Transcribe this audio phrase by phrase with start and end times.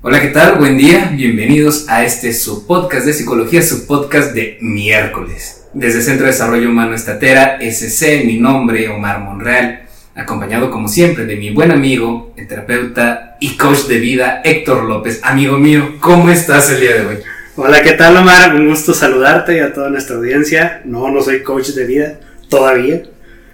[0.00, 0.58] Hola, ¿qué tal?
[0.58, 1.10] Buen día.
[1.12, 5.64] Bienvenidos a este su podcast de psicología, su podcast de miércoles.
[5.74, 11.34] Desde Centro de Desarrollo Humano Estatera, SC, mi nombre, Omar Monreal, acompañado como siempre de
[11.34, 15.18] mi buen amigo, el terapeuta y coach de vida, Héctor López.
[15.24, 17.16] Amigo mío, ¿cómo estás el día de hoy?
[17.56, 18.54] Hola, ¿qué tal Omar?
[18.54, 20.80] Un gusto saludarte y a toda nuestra audiencia.
[20.84, 23.02] No, no soy coach de vida, todavía.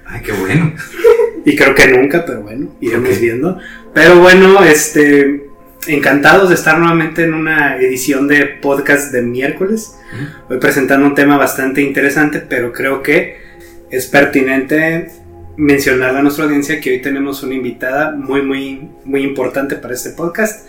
[0.05, 0.75] Ay, qué bueno.
[1.47, 3.21] Y creo que nunca, pero bueno, iremos okay.
[3.21, 3.59] viendo.
[3.93, 5.44] Pero bueno, este,
[5.89, 9.97] encantados de estar nuevamente en una edición de podcast de miércoles.
[10.49, 13.39] Voy presentando un tema bastante interesante, pero creo que
[13.91, 15.11] es pertinente
[15.57, 20.11] mencionarle a nuestra audiencia que hoy tenemos una invitada muy, muy, muy importante para este
[20.11, 20.67] podcast.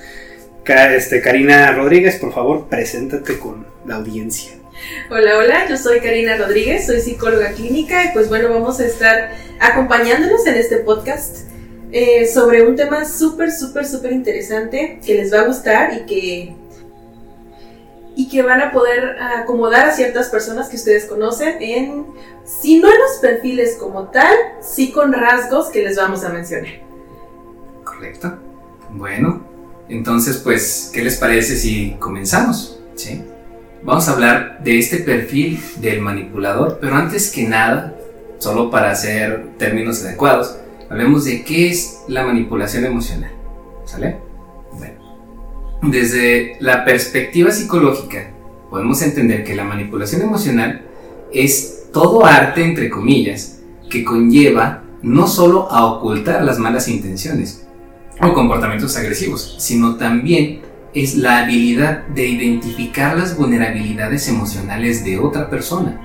[0.66, 4.54] Este, Karina Rodríguez, por favor, preséntate con la audiencia.
[5.10, 9.32] Hola, hola, yo soy Karina Rodríguez, soy psicóloga clínica y pues bueno, vamos a estar
[9.60, 11.48] acompañándonos en este podcast
[11.92, 16.56] eh, sobre un tema súper, súper, súper interesante que les va a gustar y que,
[18.16, 22.05] y que van a poder acomodar a ciertas personas que ustedes conocen en,
[22.44, 26.72] si no en los perfiles como tal, sí con rasgos que les vamos a mencionar.
[27.84, 28.38] Correcto.
[28.92, 29.42] Bueno,
[29.90, 32.80] entonces pues, ¿qué les parece si comenzamos?
[32.96, 33.24] ¿Sí?
[33.84, 37.96] Vamos a hablar de este perfil del manipulador, pero antes que nada,
[38.40, 40.58] solo para hacer términos adecuados,
[40.90, 43.32] hablemos de qué es la manipulación emocional.
[43.86, 44.18] ¿Sale?
[44.72, 44.96] Bueno,
[45.84, 48.32] desde la perspectiva psicológica,
[48.70, 50.86] podemos entender que la manipulación emocional
[51.32, 57.66] es todo arte, entre comillas, que conlleva no solo a ocultar las malas intenciones
[58.22, 60.62] o comportamientos agresivos, sino también
[60.94, 66.02] es la habilidad de identificar las vulnerabilidades emocionales de otra persona,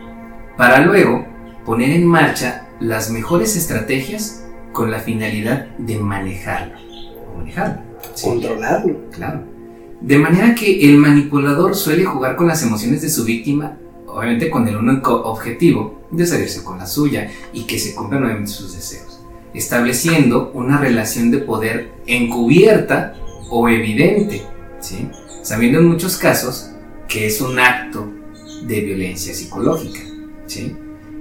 [0.56, 1.24] para luego
[1.64, 6.74] poner en marcha las mejores estrategias con la finalidad de manejarlo.
[7.36, 7.82] Manejarlo.
[8.14, 8.26] Sí.
[8.26, 9.10] Controlarlo.
[9.10, 9.44] Claro.
[10.00, 13.76] De manera que el manipulador suele jugar con las emociones de su víctima,
[14.06, 18.50] obviamente con el único objetivo de salirse con la suya y que se cumplan nuevamente
[18.50, 19.20] sus deseos,
[19.52, 23.14] estableciendo una relación de poder encubierta
[23.50, 24.42] o evidente
[24.80, 25.08] ¿sí?
[25.42, 26.70] sabiendo en muchos casos
[27.08, 28.08] que es un acto
[28.62, 30.00] de violencia psicológica.
[30.46, 30.74] ¿sí?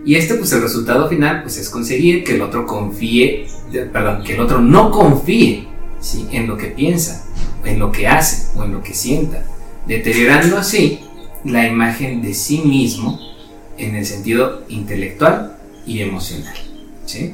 [0.05, 3.47] Y este, pues el resultado final pues, es conseguir que el otro confíe,
[3.91, 5.67] perdón, que el otro no confíe
[5.99, 6.27] ¿sí?
[6.31, 7.25] en lo que piensa,
[7.65, 9.43] en lo que hace o en lo que sienta,
[9.87, 11.01] deteriorando así
[11.43, 13.19] la imagen de sí mismo
[13.77, 16.55] en el sentido intelectual y emocional.
[17.05, 17.33] ¿sí?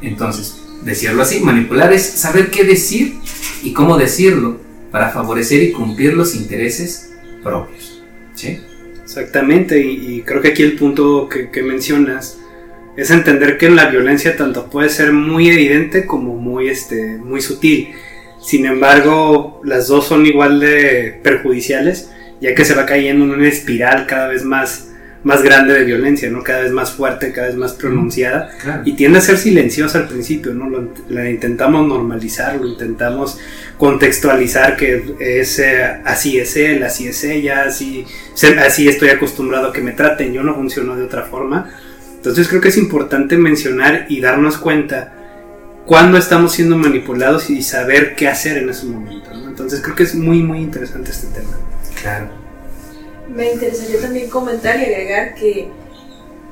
[0.00, 3.18] Entonces, decirlo así, manipular es saber qué decir
[3.62, 4.58] y cómo decirlo
[4.90, 8.02] para favorecer y cumplir los intereses propios.
[8.34, 8.60] ¿Sí?
[9.14, 12.38] Exactamente, y, creo que aquí el punto que, que, mencionas
[12.96, 17.90] es entender que la violencia tanto puede ser muy evidente como muy, este, muy sutil.
[18.40, 23.48] Sin embargo, las dos son igual de perjudiciales, ya que se va cayendo en una
[23.48, 24.91] espiral cada vez más,
[25.24, 26.42] más grande de violencia, ¿no?
[26.42, 28.50] Cada vez más fuerte, cada vez más pronunciada.
[28.60, 28.82] Claro.
[28.84, 30.68] Y tiende a ser silenciosa al principio, ¿no?
[30.68, 33.38] Lo, la intentamos normalizar, lo intentamos
[33.78, 38.04] contextualizar que es eh, así es él, así es ella, así,
[38.64, 41.70] así estoy acostumbrado a que me traten, yo no funciono de otra forma.
[42.16, 45.12] Entonces creo que es importante mencionar y darnos cuenta
[45.86, 49.34] cuándo estamos siendo manipulados y saber qué hacer en ese momento.
[49.34, 49.48] ¿no?
[49.48, 51.50] Entonces creo que es muy, muy interesante este tema.
[52.00, 52.41] Claro.
[53.28, 55.70] Me interesaría también comentar y agregar que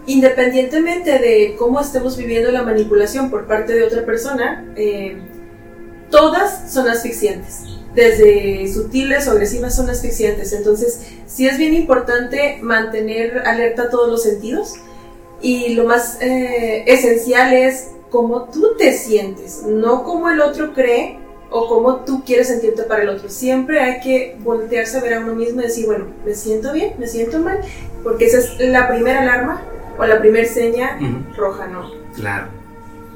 [0.07, 5.19] independientemente de cómo estemos viviendo la manipulación por parte de otra persona, eh,
[6.11, 7.65] todas son asfixiantes.
[7.95, 10.53] Desde sutiles o agresivas son asfixiantes.
[10.53, 14.75] Entonces, sí es bien importante mantener alerta todos los sentidos.
[15.43, 21.20] Y lo más eh, esencial es cómo tú te sientes, no cómo el otro cree
[21.51, 23.29] o cómo tú quieres sentirte para el otro.
[23.29, 26.95] Siempre hay que voltearse a ver a uno mismo y decir, bueno, me siento bien,
[26.99, 27.61] me siento mal,
[28.03, 29.63] porque esa es la primera alarma
[29.99, 31.37] o la primera seña uh -huh.
[31.37, 31.91] roja, ¿no?
[32.15, 32.61] Claro.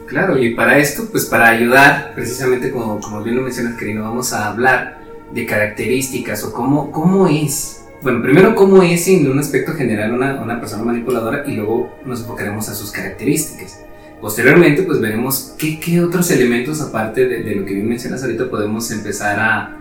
[0.07, 4.35] Claro, y para esto, pues para ayudar, precisamente como, como bien lo mencionas, querido, vamos
[4.35, 4.99] a hablar
[5.33, 7.87] de características o cómo, cómo es.
[8.03, 12.21] Bueno, primero cómo es en un aspecto general una, una persona manipuladora y luego nos
[12.21, 13.81] enfocaremos a sus características.
[14.25, 18.91] Posteriormente, pues veremos qué, qué otros elementos, aparte de, lo que bien mencionas ahorita, podemos
[18.91, 19.77] empezar a,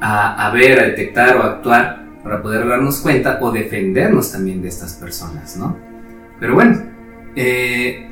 [0.00, 4.94] a, ver, a detectar o actuar para poder darnos cuenta o defendernos también de estas
[4.94, 5.78] personas, ¿no?
[6.40, 6.82] Pero bueno,
[7.36, 8.10] eh,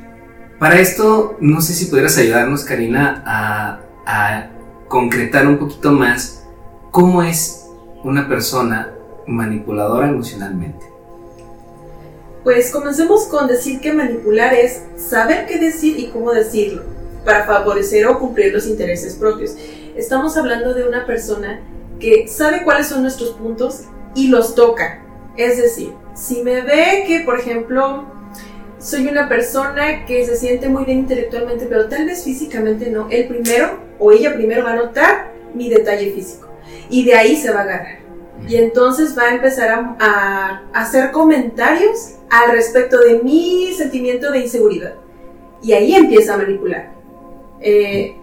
[0.61, 4.51] para esto, no sé si pudieras ayudarnos, Karina, a,
[4.87, 6.47] concretar un poquito más
[6.93, 7.67] cómo es
[8.05, 8.93] una persona
[9.27, 10.94] manipuladora emocionalmente.
[12.45, 16.83] Pues comencemos con decir que manipular es saber qué decir y cómo decirlo,
[17.25, 19.57] para favorecer o cumplir los intereses propios.
[19.97, 21.63] Estamos hablando de una persona
[22.05, 25.03] porque sabe cuáles son nuestros puntos y los toca.
[25.39, 28.05] Es decir, si me ve que, por ejemplo,
[28.79, 33.27] soy una persona que se siente muy bien intelectualmente, pero tal vez físicamente no, él
[33.27, 36.49] primero o ella primero va a notar mi detalle físico
[36.91, 38.04] y de ahí se va a agarrar.
[38.49, 44.95] Y entonces va a empezar a, hacer comentarios al respecto de mi sentimiento de inseguridad.
[45.63, 46.93] Y ahí empieza a manipular.
[47.61, 48.17] Eh,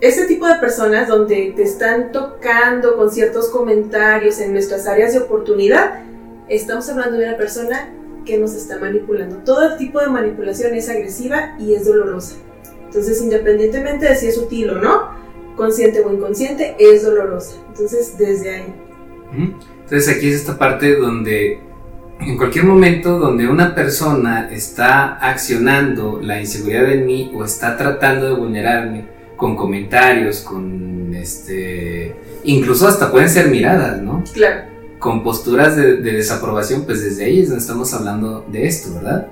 [0.00, 5.20] ese tipo de personas donde te están tocando con ciertos comentarios en nuestras áreas de
[5.20, 6.04] oportunidad,
[6.48, 7.90] estamos hablando de una persona
[8.24, 9.38] que nos está manipulando.
[9.38, 12.36] Todo tipo de manipulación es agresiva y es dolorosa.
[12.86, 15.10] Entonces, independientemente de si es sutil o no,
[15.56, 17.56] consciente o inconsciente, es dolorosa.
[17.68, 18.74] Entonces, desde ahí.
[19.32, 21.60] Entonces, aquí es esta parte donde
[22.20, 28.26] en cualquier momento donde una persona está accionando la inseguridad en mí o está tratando
[28.26, 29.04] de vulnerarme
[29.36, 34.22] con comentarios, con este, incluso hasta pueden ser miradas, ¿no?
[34.32, 34.74] Claro
[35.04, 39.26] con posturas de, desaprobación, pues desde ahí es donde estamos hablando de esto, ¿verdad?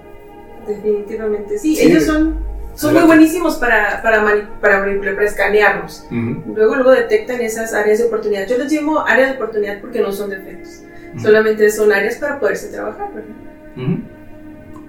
[0.69, 1.79] Definitivamente, sí.
[1.81, 2.41] Ellos son,
[2.82, 4.25] son muy buenísimos para, para,
[4.61, 6.06] para, para escanearnos.
[6.11, 8.46] Luego, luego detectan esas áreas de oportunidad.
[8.46, 10.82] Yo les llamo áreas de oportunidad porque no son defectos.
[11.20, 13.99] Solamente son áreas para poderse trabajar, ¿verdad?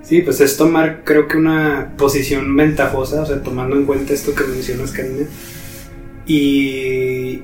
[0.01, 4.35] Sí, pues es tomar, creo que una posición ventajosa, o sea, tomando en cuenta esto
[4.35, 5.25] que mencionas, Karina.
[6.25, 7.43] Y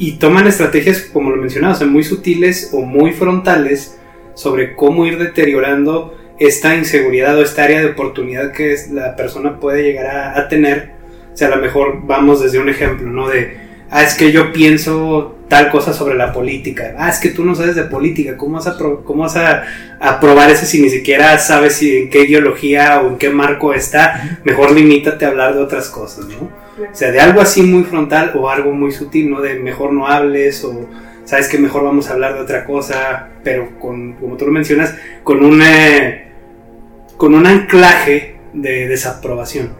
[0.00, 3.98] y toman estrategias, como lo mencionaba, o muy sutiles o muy frontales
[4.32, 9.82] sobre cómo ir deteriorando esta inseguridad o esta área de oportunidad que la persona puede
[9.82, 10.90] llegar a, tener.
[11.32, 13.28] O sea, a lo mejor vamos desde un ejemplo, ¿no?
[13.28, 13.58] De,
[13.90, 16.94] ah, es que yo pienso tal cosa sobre la política.
[16.96, 18.38] Ah, es que tú no sabes de política.
[18.38, 19.64] ¿Cómo vas a, cómo vas a,
[20.18, 24.40] probar eso si ni siquiera sabes en qué ideología o en qué marco está?
[24.42, 26.50] Mejor limítate a hablar de otras cosas, ¿no?
[26.90, 29.42] O sea, de algo así muy frontal o algo muy sutil, ¿no?
[29.42, 30.88] De mejor no hables o
[31.24, 34.94] sabes que mejor vamos a hablar de otra cosa, pero con, como tú lo mencionas,
[35.22, 35.60] con un,
[37.20, 39.74] con un anclaje de desaprobación.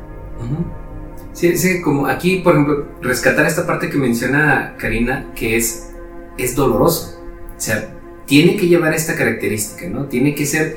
[1.32, 5.88] Sí, sí, como aquí, por ejemplo, rescatar esta parte que menciona Karina, que es,
[6.36, 7.18] es doloroso.
[7.56, 7.88] O sea,
[8.26, 10.04] tiene que llevar esta característica, ¿no?
[10.04, 10.76] Tiene que ser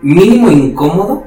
[0.00, 1.26] mínimo incómodo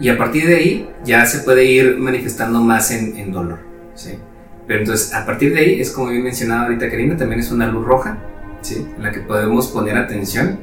[0.00, 3.58] y a partir de ahí ya se puede ir manifestando más en, dolor.
[3.94, 4.18] ¿sí?
[4.66, 7.66] Pero entonces, a partir de ahí, es como bien mencionado ahorita Karina, también es una
[7.66, 8.16] luz roja,
[8.62, 8.86] ¿sí?
[8.96, 10.58] en la que podemos poner atención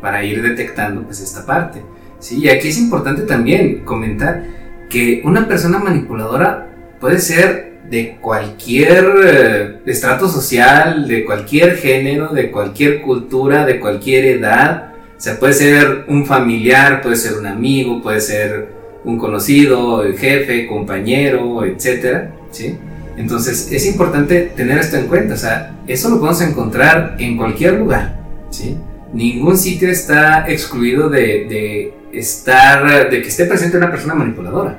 [0.00, 1.82] para ir detectando pues esta parte.
[2.18, 2.40] ¿Sí?
[2.42, 4.44] Y aquí es importante también comentar
[4.88, 6.68] que una persona manipuladora
[7.00, 14.24] puede ser de cualquier eh, estrato social, de cualquier género, de cualquier cultura, de cualquier
[14.26, 18.68] edad, o sea, puede ser un familiar, puede ser un amigo, puede ser
[19.04, 22.76] un conocido, el jefe, compañero, etcétera, ¿sí?
[23.16, 27.74] Entonces, es importante tener esto en cuenta, o sea, eso lo podemos encontrar en cualquier
[27.74, 28.20] lugar,
[28.50, 28.76] ¿sí?
[29.12, 34.78] Ningún sitio está excluido de, estar, de que esté presente una persona manipuladora.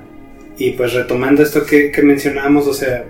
[0.57, 3.05] Y pues retomando esto que, que mencionábamos, o sea,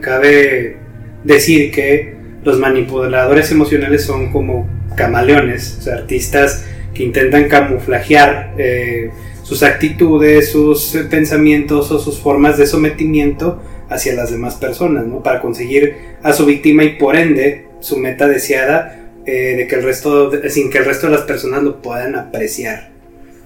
[0.00, 0.76] cabe,
[1.22, 2.14] decir que
[2.44, 9.10] los manipuladores emocionales son como camaleones, o artistas que intentan camuflajear eh,
[9.42, 15.22] sus actitudes, sus pensamientos o sus formas de sometimiento hacia las demás personas, ¿no?
[15.22, 19.82] Para conseguir a su víctima y por ende su meta deseada eh, de que el
[19.82, 22.93] resto, sin que el resto de las personas lo puedan apreciar.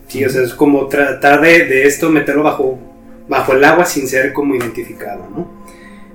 [0.09, 2.79] Sí, o sea, es como tratar de, de, esto meterlo bajo,
[3.29, 5.59] bajo el agua sin ser como identificado, ¿no?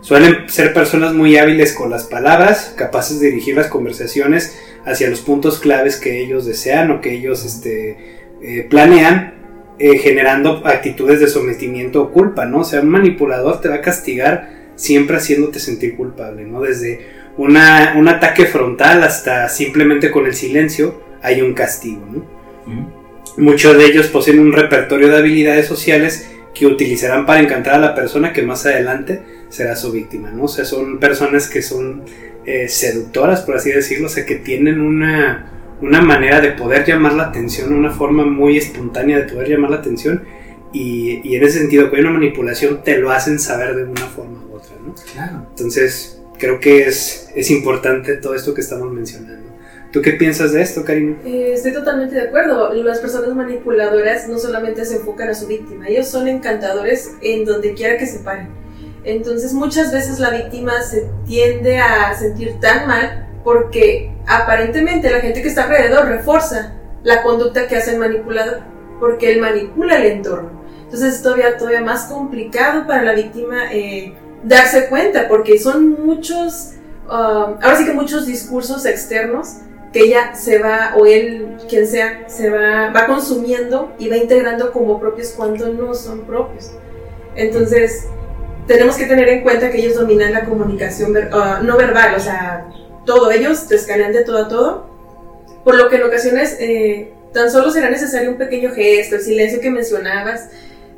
[0.02, 5.22] Suelen ser personas muy hábiles con las palabras, capaces de dirigir las conversaciones hacia los
[5.22, 7.98] puntos claves que ellos desean o que ellos este,
[8.42, 9.36] eh, planean,
[9.80, 12.60] eh, generando actitudes de sometimiento o culpa, ¿no?
[12.60, 16.60] O sea, un manipulador te va a castigar siempre haciéndote sentir culpable, ¿no?
[16.60, 17.00] Desde
[17.38, 23.03] una, un ataque frontal hasta simplemente con el silencio hay un castigo, ¿no?
[23.38, 27.96] Muchos de ellos poseen un repertorio de habilidades sociales que utilizarán para encantar a la
[27.96, 30.44] persona que más adelante será su víctima, ¿no?
[30.44, 32.04] O sea, son personas que son
[32.46, 37.14] eh, seductoras, por así decirlo, o sea, que tienen una, una manera de poder llamar
[37.14, 40.24] la atención, una forma muy espontánea de poder llamar la atención
[40.72, 44.44] y, y en ese sentido, con una manipulación te lo hacen saber de una forma
[44.50, 44.94] u otra, ¿no?
[45.14, 45.48] Claro.
[45.50, 49.43] Entonces, creo que es, es importante todo esto que estamos mencionando.
[49.94, 51.16] ¿Tú qué piensas de esto, Karina?
[51.24, 52.74] Eh, estoy totalmente de acuerdo.
[52.74, 57.76] Las personas manipuladoras no solamente se enfocan a su víctima, ellos son encantadores en donde
[57.76, 58.50] quiera que se paren.
[59.04, 65.44] Entonces muchas veces la víctima se tiende a sentir tan mal porque aparentemente la gente
[65.44, 66.74] que está alrededor refuerza
[67.04, 68.62] la conducta que hace el manipulador,
[69.00, 70.64] porque él manipula el entorno.
[70.86, 76.72] Entonces es todavía, todavía más complicado para la víctima eh, darse cuenta, porque son muchos
[77.06, 77.12] um,
[77.62, 79.58] ahora sí que muchos discursos externos
[79.94, 84.72] que ella se va, o él, quien sea, se va, va consumiendo y va integrando
[84.72, 86.72] como propios cuando no son propios.
[87.36, 88.08] Entonces,
[88.68, 92.70] tenemos que tener en cuenta que ellos dominan la comunicación uh, no verbal, o sea,
[93.06, 94.90] todo, ellos te escanean de todo a todo,
[95.64, 99.62] por lo que en ocasiones eh, tan solo será necesario un pequeño gesto, el silencio
[99.62, 100.50] que mencionabas,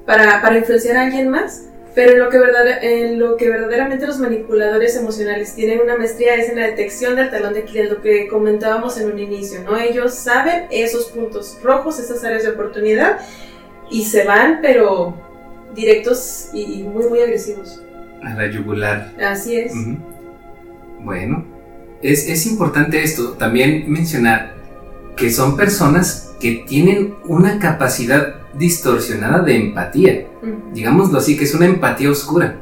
[0.05, 1.63] para, para influenciar a alguien más,
[1.95, 2.37] pero en lo, que
[2.81, 7.31] en lo que verdaderamente los manipuladores emocionales tienen una maestría es en la detección del
[7.31, 9.77] talón de Aquiles, lo que comentábamos en un inicio, ¿no?
[9.77, 13.19] Ellos saben esos puntos rojos, esas áreas de oportunidad,
[13.89, 15.15] y se van, pero
[15.73, 17.81] directos y, muy, muy agresivos.
[18.21, 19.13] A la yugular.
[19.21, 19.73] Así es.
[20.99, 21.45] Bueno,
[22.01, 24.53] es, es importante esto, también mencionar
[25.15, 30.27] que son personas que tienen una capacidad distorsionada de empatía.
[30.75, 32.57] Digámoslo así, que es una empatía oscura.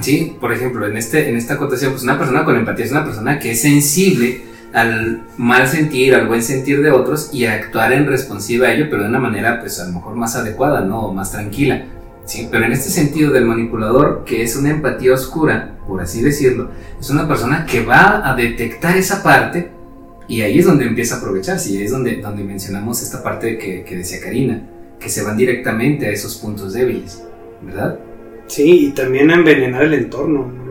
[0.00, 3.04] Sí, por ejemplo, en, este, en esta acotación, pues una persona con empatía es una
[3.04, 4.42] persona que es sensible
[4.72, 8.86] al mal sentir, al buen sentir de otros y a actuar en responsiva a ello,
[8.88, 11.12] pero de una manera, pues a lo mejor más adecuada, ¿no?
[11.12, 11.84] más tranquila.
[12.26, 16.70] Sí, pero en este sentido del manipulador, que es una empatía oscura, por así decirlo,
[17.00, 19.72] es una persona que va a detectar esa parte
[20.28, 23.58] y ahí es donde empieza a aprovecharse y ahí es donde, donde mencionamos esta parte
[23.58, 24.62] que, que decía Karina
[25.00, 27.22] que se van directamente a esos puntos débiles,
[27.62, 27.98] ¿verdad?
[28.46, 30.66] Sí, y también a envenenar el entorno, ¿no?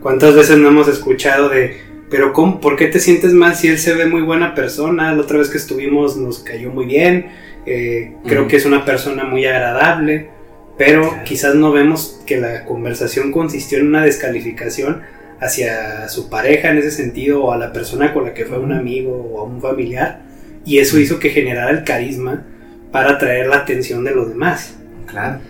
[0.00, 1.76] ¿Cuántas veces no hemos escuchado de,
[2.10, 5.14] pero cómo, ¿por qué te sientes mal si él se ve muy buena persona?
[5.14, 7.26] La otra vez que estuvimos nos cayó muy bien,
[7.66, 10.30] eh, creo que es una persona muy agradable,
[10.76, 15.02] pero quizás no vemos que la conversación consistió en una descalificación
[15.40, 18.72] hacia su pareja en ese sentido o a la persona con la que fue un
[18.72, 20.20] amigo o a un familiar
[20.64, 22.44] y eso hizo que generara el carisma
[22.92, 24.74] para atraer la atención de los demás.
[25.06, 25.40] Claro.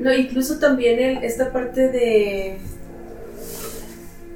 [0.00, 2.58] No, incluso también esta parte de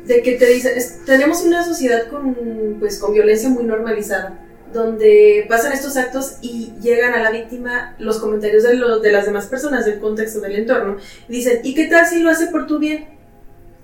[0.08, 0.72] de que te dicen,
[1.04, 4.38] tenemos una sociedad con, pues, con violencia muy normalizada,
[4.72, 9.46] donde pasan estos actos y llegan a la víctima los comentarios de, de las demás
[9.46, 10.96] personas del contexto del entorno.
[11.28, 13.17] Y dicen, ¿y qué tal si lo hace por tu bien?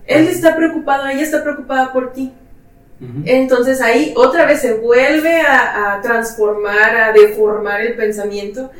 [0.06, 2.32] Él está preocupado, ella está preocupada por ti.
[3.24, 8.70] Entonces ahí otra vez se vuelve a, transformar, a deformar el pensamiento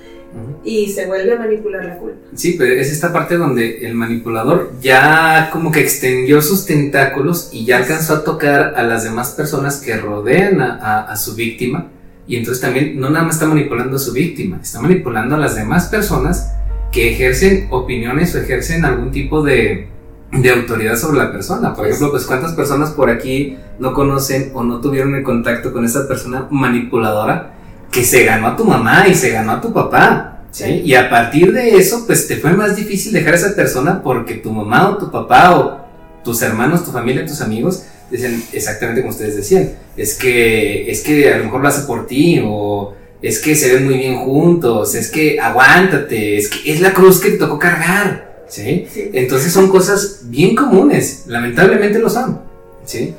[0.65, 2.19] y se vuelve a manipular la culpa.
[2.35, 7.67] Sí, pero es esta parte donde el manipulador ya como que extendió sus tentáculos y
[7.67, 11.91] ya alcanzó a tocar a las demás personas que rodean a, su víctima.
[12.27, 15.57] Y entonces también no nada más está manipulando a su víctima, está manipulando a las
[15.57, 16.55] demás personas
[16.91, 19.89] que ejercen opiniones o ejercen algún tipo de,
[20.41, 21.75] de autoridad sobre la persona.
[21.75, 25.85] Por ejemplo, pues cuántas personas por aquí no conocen o no tuvieron el contacto con
[25.85, 27.55] esa persona manipuladora
[27.91, 30.41] que se ganó a tu mamá y se ganó a tu papá.
[30.51, 30.83] ¿sí?
[30.85, 34.35] Y a partir de eso, pues te fue más difícil dejar a esa persona porque
[34.35, 35.85] tu mamá o tu papá o
[36.25, 39.73] tus hermanos, tu familia, tus amigos dicen exactamente como ustedes decían.
[39.97, 43.73] Es que, es que a lo mejor lo hace por ti o es que se
[43.73, 47.59] ven muy bien juntos, es que aguántate, es que es la cruz que te tocó
[47.59, 48.34] cargar.
[48.49, 48.87] ¿Sí?
[49.13, 52.41] Entonces son cosas bien comunes, lamentablemente lo son,
[52.85, 53.15] ¿sí?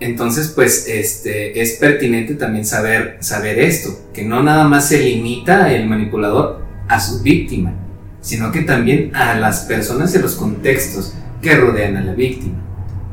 [0.00, 5.72] Entonces, pues, este, es pertinente también saber, saber esto, que no nada más se limita
[5.72, 7.74] el manipulador a su víctima,
[8.20, 12.62] sino que también a las personas y los contextos que rodean a la víctima,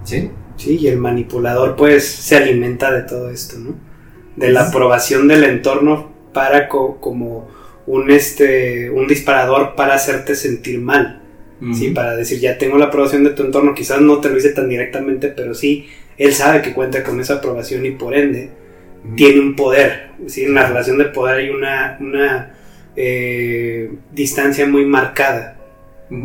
[0.04, 0.30] ¿sí?
[0.58, 3.76] Sí, y el manipulador, pues, se alimenta de todo esto, ¿no?
[4.36, 7.48] De la aprobación del entorno para como
[7.88, 11.24] un, este, un disparador para hacerte sentir mal.
[11.74, 11.90] ¿Sí?
[11.92, 14.70] Para decir, ya tengo la aprobación de tu entorno, quizás no te lo dice tan
[14.70, 18.50] directamente, pero sí, él sabe que cuenta con esa aprobación y por ende
[19.16, 20.44] tiene un poder, ¿sí?
[20.44, 22.54] En la relación de poder hay una, una
[22.96, 25.58] eh, distancia muy marcada,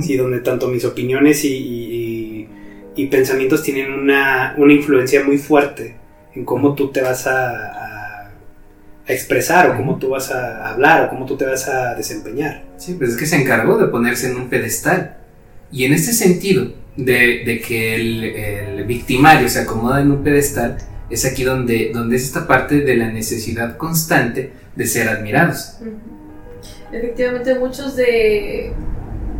[0.00, 0.16] ¿sí?
[0.16, 2.48] Donde tanto mis opiniones y,
[2.96, 5.96] y, pensamientos tienen una, una, influencia muy fuerte
[6.34, 8.30] en cómo tú te vas a,
[9.06, 12.62] a expresar o cómo tú vas a hablar o cómo tú te vas a desempeñar.
[12.76, 15.19] Sí, pues es que se encargó de ponerse en un pedestal.
[15.72, 21.44] Y en este sentido, de, que el, victimario se acomoda en un pedestal, es aquí
[21.44, 25.78] donde, donde es esta parte de la necesidad constante de ser admirados.
[26.92, 28.72] Efectivamente, muchos de,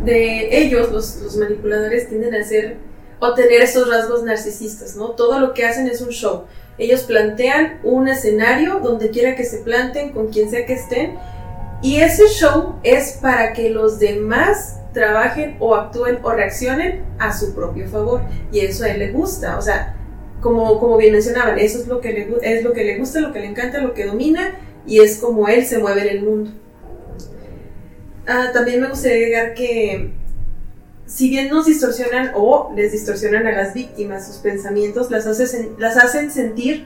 [0.05, 2.77] de ellos, los, manipuladores, tienden a ser
[3.19, 5.11] o tener estos rasgos narcisistas, ¿no?
[5.11, 6.45] Todo lo que hacen es un show.
[6.77, 11.17] Ellos plantean un escenario donde quiera que se planten, con quien sea que estén,
[11.81, 17.55] y ese show es para que los demás trabajen o actúen o reaccionen a su
[17.55, 18.21] propio favor.
[18.51, 19.57] Y eso a él le gusta.
[19.57, 19.95] O sea,
[20.41, 23.31] como, como bien mencionaban, eso es lo, que le, es lo que le gusta, lo
[23.31, 26.51] que le encanta, lo que domina y es como él se mueve en el mundo.
[28.27, 30.13] Ah, también me gustaría agregar que
[31.05, 35.25] si bien nos distorsionan o les distorsionan a las víctimas sus pensamientos, las,
[35.77, 36.85] las hacen sentir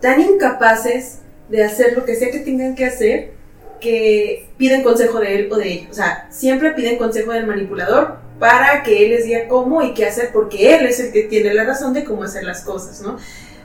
[0.00, 1.18] tan incapaces
[1.48, 3.39] de hacer lo que sea que tengan que hacer
[3.80, 5.88] que piden consejo de él o de ella.
[5.90, 10.06] O sea, siempre piden consejo del manipulador para que él les diga cómo y qué
[10.06, 13.18] hacer, porque él es el que tiene la razón de cómo hacer las cosas, ¿no?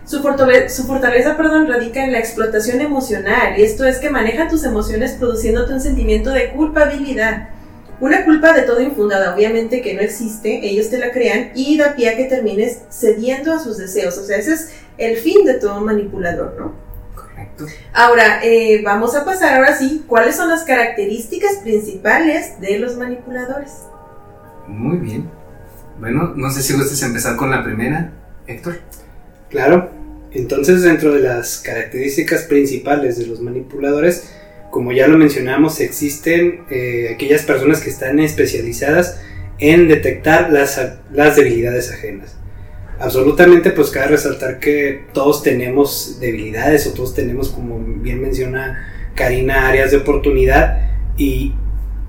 [0.05, 4.47] Su fortaleza, su fortaleza perdón, radica en la explotación emocional, y esto es que maneja
[4.47, 7.49] tus emociones produciéndote un sentimiento de culpabilidad.
[8.01, 11.95] Una culpa de todo infundada, obviamente que no existe, ellos te la crean y da
[11.95, 14.17] pie a que termines cediendo a sus deseos.
[14.17, 16.84] O sea, ese es el fin de todo manipulador, ¿no?
[17.57, 17.65] Correcto.
[17.93, 23.71] Ahora, eh, vamos a pasar ahora sí, ¿cuáles son las características principales de los manipuladores?
[24.67, 25.29] Muy bien.
[25.99, 28.11] Bueno, no sé si gustes empezar con la primera,
[28.47, 28.79] Héctor.
[29.49, 29.89] Claro.
[30.31, 34.29] Entonces, dentro de las características principales de los manipuladores,
[34.69, 39.21] como ya lo mencionamos, existen eh, aquellas personas que están especializadas
[39.59, 40.81] en detectar las,
[41.13, 42.35] las debilidades ajenas.
[42.99, 49.67] Absolutamente, pues cabe resaltar que todos tenemos debilidades o todos tenemos, como bien menciona Karina,
[49.67, 51.53] áreas de oportunidad y,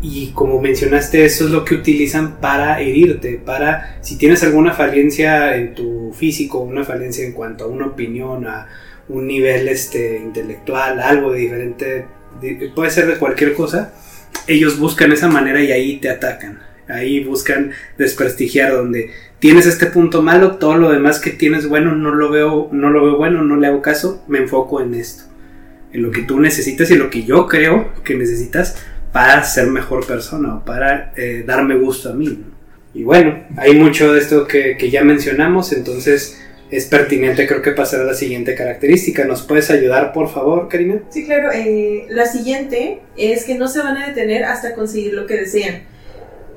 [0.00, 5.56] y como mencionaste, eso es lo que utilizan para herirte, para si tienes alguna falencia
[5.56, 8.68] en tu físico, una falencia en cuanto a una opinión, a
[9.08, 12.04] un nivel este, intelectual, algo de diferente
[12.74, 13.92] puede ser de cualquier cosa,
[14.46, 16.65] ellos buscan esa manera y ahí te atacan.
[16.88, 22.14] Ahí buscan desprestigiar donde tienes este punto malo, todo lo demás que tienes bueno no
[22.14, 25.24] lo veo, no lo veo bueno, no le hago caso, me enfoco en esto,
[25.92, 28.76] en lo que tú necesitas y lo que yo creo que necesitas
[29.12, 32.44] para ser mejor persona o para eh, darme gusto a mí.
[32.92, 36.40] Y bueno, hay mucho de esto que, ya mencionamos, entonces
[36.70, 39.24] es pertinente creo que pasar a la siguiente característica.
[39.24, 41.02] ¿Nos puedes ayudar, por favor, Karina?
[41.10, 41.50] Sí, claro.
[41.52, 45.82] Eh, la siguiente es que no se van a detener hasta conseguir lo que desean.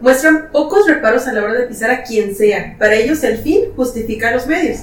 [0.01, 2.75] Muestran pocos reparos a la hora de pisar a quien sea.
[2.79, 4.79] Para ellos el fin justifica los medios.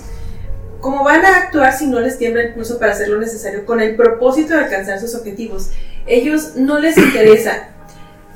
[0.80, 3.80] ¿Cómo van a actuar si no les tiembla el pulso para hacer lo necesario con
[3.80, 5.70] el propósito de alcanzar sus objetivos?
[6.06, 7.70] Ellos no les interesa.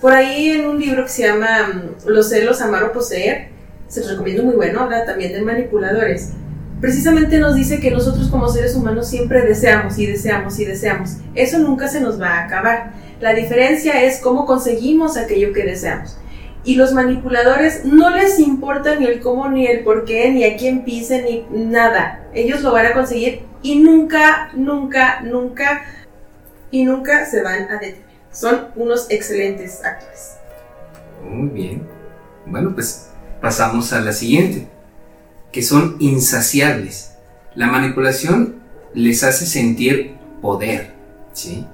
[0.01, 3.49] Por ahí en un libro que se llama mm, Los celos, amar o poseer,
[3.89, 6.31] se los recomiendo muy bueno, habla también de manipuladores
[6.81, 11.17] precisamente nos dice que nosotros como seres humanos siempre deseamos y deseamos y deseamos.
[11.35, 12.93] Eso nunca se nos va a acabar.
[13.21, 16.17] La diferencia es cómo conseguimos aquello que deseamos.
[16.71, 20.57] Y los manipuladores no les importa ni el cómo, ni el por qué, ni a
[20.57, 22.25] quién pisen, ni nada.
[22.33, 25.83] Ellos lo van a conseguir y nunca, nunca, nunca,
[26.71, 28.05] y nunca se van a detener.
[28.31, 30.37] Son unos excelentes actores.
[31.29, 31.83] Muy bien.
[32.47, 34.69] Bueno, pues pasamos a la siguiente
[35.51, 37.17] que son insaciables.
[37.57, 38.63] La manipulación
[38.95, 40.93] les hace sentir poder,
[41.33, 41.67] ¿sí?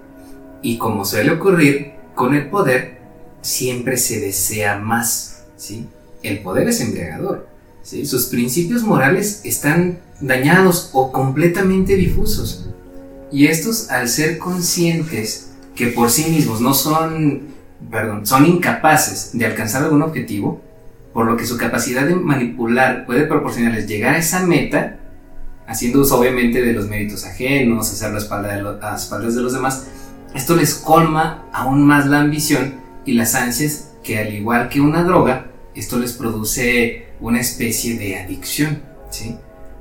[0.63, 2.96] Y como suele ocurrir, con el poder
[3.47, 5.87] siempre se desea más, ¿sí?
[6.23, 7.47] El poder es embriagador,
[7.83, 8.05] ¿sí?
[8.05, 12.69] Sus principios morales están dañados o completamente difusos.
[13.31, 17.49] Y estos, al ser conscientes que por sí mismos no son,
[17.91, 20.61] perdón, son incapaces de alcanzar algún objetivo,
[21.13, 24.99] por lo que su capacidad de manipular puede proporcionarles llegar a esa meta,
[25.67, 29.43] haciendo uso obviamente de los méritos ajenos, hacer la espalda de a las espaldas de
[29.43, 29.87] los demás,
[30.35, 35.03] esto les colma aún más la ambición y las ansias que al igual que una
[35.03, 39.37] droga, esto les produce una especie de adicción, ¿sí?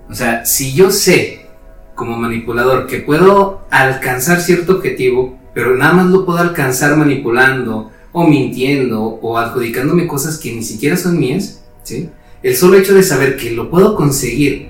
[0.10, 1.48] O sea, si yo sé
[1.96, 8.26] como manipulador que puedo alcanzar cierto objetivo, pero nada más lo puedo alcanzar manipulando, o
[8.26, 12.10] mintiendo o adjudicándome cosas que ni siquiera son mías, ¿sí?
[12.42, 14.70] El solo hecho de saber que lo puedo conseguir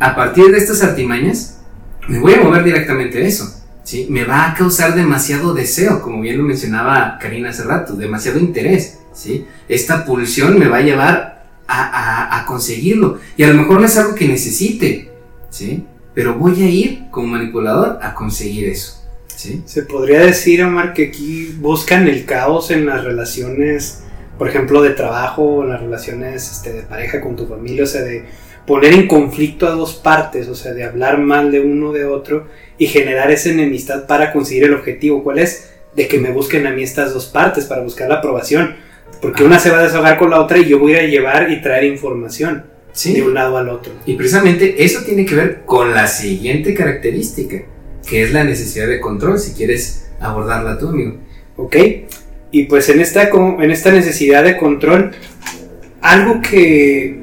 [0.00, 1.60] a partir de estas artimañas,
[2.08, 3.59] me voy a mover directamente a eso,
[3.90, 4.06] ¿sí?
[4.08, 9.00] Me va a causar demasiado deseo, como bien lo mencionaba Karina hace rato, demasiado interés,
[9.12, 9.46] ¿sí?
[9.68, 13.96] Esta pulsión me va a llevar a, a conseguirlo y a lo mejor no es
[13.96, 15.10] algo que necesite,
[15.50, 15.84] ¿sí?
[16.14, 19.00] Pero voy a ir como manipulador a conseguir eso.
[19.64, 24.02] Se podría decir, Omar, que aquí buscan el caos en las relaciones,
[24.38, 28.02] por ejemplo, de trabajo, en las relaciones este, de pareja con tu familia, o sea,
[28.02, 28.26] de
[28.70, 32.46] poner en conflicto a dos partes, o sea, de hablar mal de uno de otro
[32.78, 35.24] y generar esa enemistad para conseguir el objetivo.
[35.24, 35.72] ¿Cuál es?
[35.96, 38.76] De que me busquen a mí estas dos partes para buscar la aprobación.
[39.20, 41.60] Porque una se va a desahogar con la otra y yo voy a llevar y
[41.60, 42.62] traer información
[43.04, 43.92] de un lado al otro.
[44.06, 47.64] Y precisamente eso tiene que ver con la siguiente característica
[48.08, 51.16] que es la necesidad de control, si quieres abordarla tú, amigo.
[51.56, 51.76] Ok,
[52.52, 55.10] y pues en esta, en esta necesidad de control,
[56.00, 57.19] algo que,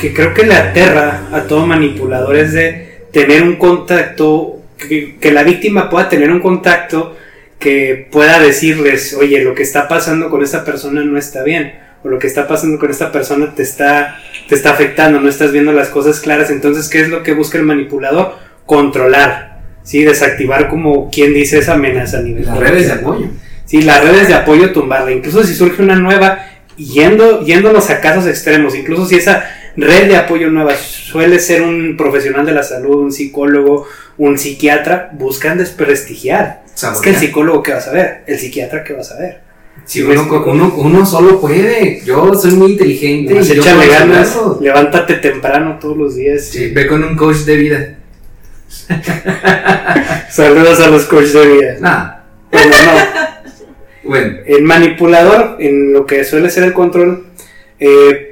[0.00, 5.32] que creo que le aterra a todo manipulador es de tener un contacto, que, que
[5.32, 7.16] la víctima pueda tener un contacto
[7.58, 11.74] que pueda decirles, oye, lo que está pasando con esta persona no está bien.
[12.04, 15.50] o lo que está pasando con esta persona te está, te está afectando, no estás
[15.50, 16.50] viendo las cosas claras.
[16.50, 18.36] Entonces, ¿qué es lo que busca el manipulador?
[18.66, 20.04] Controlar, ¿sí?
[20.04, 22.46] Desactivar como quien dice esa amenaza a nivel.
[22.46, 23.26] Las redes de apoyo.
[23.64, 25.10] Sí, las redes de apoyo tumbarla.
[25.10, 29.44] Incluso si surge una nueva, yendo, yéndonos a casos extremos, incluso si esa
[29.78, 33.86] red de apoyo nueva suele ser un profesional de la salud, un psicólogo,
[34.16, 36.62] un psiquiatra, buscan desprestigiar.
[36.74, 38.22] Es que el psicólogo, ¿qué va a saber?
[38.26, 39.40] El psiquiatra, ¿qué va a saber?
[39.84, 40.28] Si uno,
[40.76, 43.34] uno, solo puede, yo soy muy inteligente.
[43.34, 43.48] Pues
[43.88, 46.44] ganas, levántate temprano todos los días.
[46.44, 47.94] Sí, ve con un coach de vida.
[50.30, 51.76] Saludos a los coaches de vida.
[51.80, 52.18] No.
[52.50, 54.10] Bueno, no.
[54.10, 54.38] bueno.
[54.46, 57.26] El manipulador, en lo que suele ser el control,
[57.78, 58.27] eh,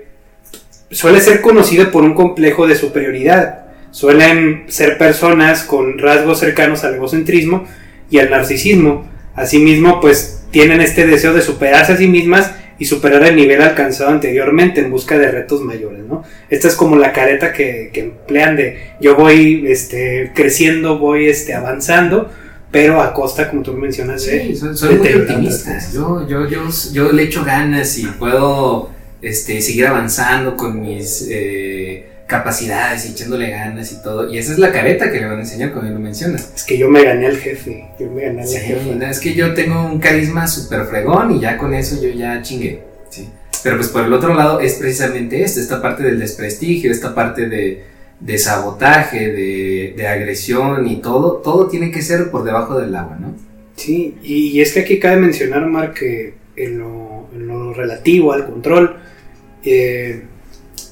[0.91, 3.67] suele ser conocido por un complejo de superioridad.
[3.91, 7.67] Suelen ser personas con rasgos cercanos al egocentrismo
[8.11, 9.09] y al narcisismo.
[9.35, 14.11] Asimismo, pues tienen este deseo de superarse a sí mismas y superar el nivel alcanzado
[14.11, 16.25] anteriormente en busca de retos mayores, ¿no?
[16.51, 22.31] Esta es como la careta que, emplean de yo voy este, creciendo, voy este, avanzando,
[22.71, 25.79] pero a costa, como tú mencionas, sí, soy, muy optimista.
[25.93, 28.91] Yo, yo, yo, yo le echo ganas y puedo
[29.27, 34.33] este, seguir avanzando con mis eh, capacidades y echándole ganas y todo.
[34.33, 36.53] Y esa es la careta que le van a enseñar cuando lo mencionas.
[36.55, 37.89] Es que yo me gané al jefe.
[37.99, 39.11] Yo me gané al jefe.
[39.11, 42.83] es que yo tengo un carisma súper fregón y ya con eso yo ya chingué.
[43.11, 43.29] ¿sí?
[43.63, 47.49] Pero pues por el otro lado es precisamente esto, esta parte del desprestigio, esta parte
[47.49, 47.83] de,
[48.21, 53.19] de sabotaje, de, de, agresión y todo, todo tiene que ser por debajo del agua,
[53.21, 53.35] ¿no?
[53.77, 58.47] Sí, y, es que aquí cabe mencionar, Omar, que en lo, en lo relativo al
[58.47, 58.97] control,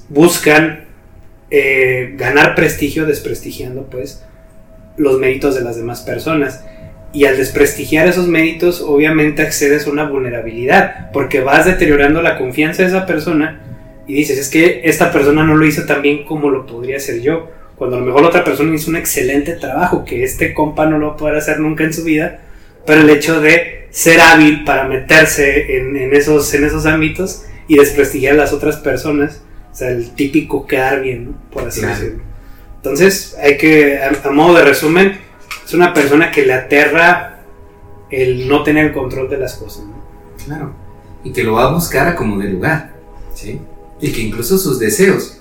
[0.08, 0.84] buscan
[1.50, 4.24] eh, ganar prestigio desprestigiando pues
[4.96, 6.64] los méritos de las demás personas.
[7.12, 12.82] Y al desprestigiar esos méritos, obviamente accedes a una vulnerabilidad, porque vas deteriorando la confianza
[12.82, 13.60] de esa persona
[14.06, 17.20] y dices, es que esta persona no lo hizo tan bien como lo podría hacer
[17.20, 20.87] yo, cuando a lo mejor la otra persona hizo un excelente trabajo, que este compa
[20.87, 22.40] no lo va hacer nunca en su vida,
[22.84, 28.35] pero el hecho de ser hábil para meterse en, esos, en esos ámbitos y desprestigiar
[28.35, 31.33] a las otras personas, o sea, el típico quedar bien, ¿no?
[31.50, 32.22] Por así decirlo.
[32.77, 35.18] Entonces, hay que, a, modo de resumen,
[35.64, 37.40] es una persona que le aterra
[38.11, 40.05] el no tener control de las cosas, ¿no?
[40.44, 40.74] Claro.
[41.24, 42.94] Y que lo va a buscar a como de lugar,
[43.35, 43.61] ¿sí?
[44.00, 45.40] Y que incluso sus deseos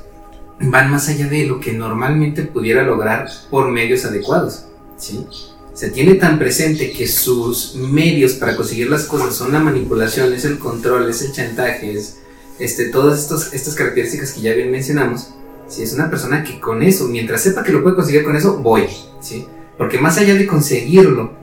[0.59, 4.65] van más allá de lo que normalmente pudiera lograr por medios adecuados,
[4.97, 5.27] ¿sí?
[5.73, 10.45] Se tiene tan presente que sus medios para conseguir las cosas son la manipulación, es
[10.45, 12.19] el control, es el chantaje, es
[12.59, 15.33] este, todas estos, estas características que ya bien mencionamos.
[15.67, 18.57] Si es una persona que con eso, mientras sepa que lo puede conseguir con eso,
[18.57, 18.87] voy.
[19.19, 19.47] ¿sí?
[19.77, 21.33] Porque más allá de conseguirlo,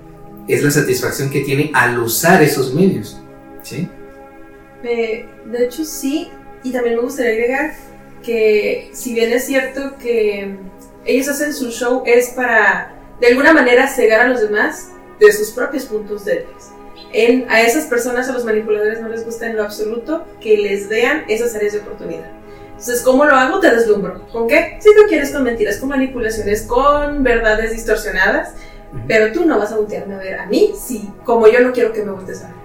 [0.46, 3.20] es la satisfacción que tiene al usar esos medios.
[3.62, 3.88] ¿sí?
[4.82, 6.28] de hecho, sí.
[6.62, 7.74] Y también me gustaría agregar
[8.22, 10.56] que si bien es cierto que
[11.04, 15.50] ellos hacen su show es para de alguna manera cegar a los demás de sus
[15.50, 16.70] propios puntos débiles.
[17.12, 20.88] En, a esas personas, a los manipuladores, no les gusta en lo absoluto que les
[20.88, 22.30] vean esas áreas de oportunidad.
[22.70, 23.60] Entonces, ¿cómo lo hago?
[23.60, 24.26] Te deslumbro.
[24.28, 24.78] ¿Con qué?
[24.80, 28.54] Si tú quieres con mentiras, con manipulaciones, con verdades distorsionadas,
[29.06, 31.92] pero tú no vas a voltearme a ver a mí si, como yo no quiero
[31.92, 32.56] que me voltees a ver.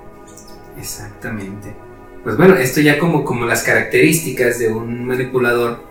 [0.77, 1.75] Exactamente.
[2.23, 5.83] Pues bueno, esto ya como, como las características de un manipulador,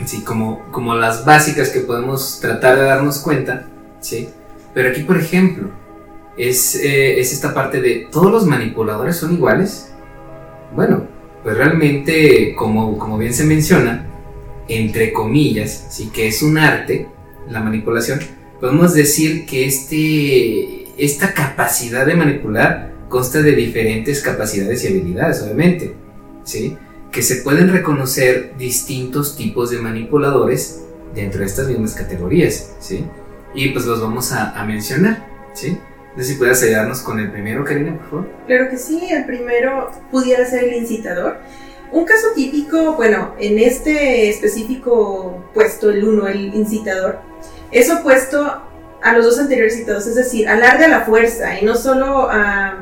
[0.00, 3.66] así como, como las básicas que podemos tratar de darnos cuenta
[4.04, 4.28] ¿sí?
[4.74, 5.70] Pero aquí, por ejemplo,
[6.36, 9.92] es, eh, es esta parte de, ¿todos los manipuladores son iguales?
[10.74, 11.06] Bueno,
[11.42, 14.06] pues realmente, como, como bien se menciona,
[14.68, 17.08] entre comillas, sí que es un arte,
[17.48, 18.20] la manipulación,
[18.60, 25.94] podemos decir que este, esta capacidad de manipular consta de diferentes capacidades y habilidades, obviamente,
[26.44, 26.76] ¿sí?
[27.12, 30.82] que se pueden reconocer distintos tipos de manipuladores
[31.14, 33.04] dentro de estas mismas categorías, ¿sí?
[33.54, 35.78] Y pues los vamos a, mencionar, ¿sí?
[36.16, 38.30] No sé si puedes ayudarnos con el primero, Karina, por favor.
[38.46, 41.38] Claro que sí, el primero pudiera ser el incitador.
[41.92, 47.20] Un caso típico, bueno, en este específico puesto, el uno, el incitador,
[47.70, 48.62] es opuesto
[49.02, 52.78] a los dos anteriores citados, es decir, alarga la fuerza y no solo a,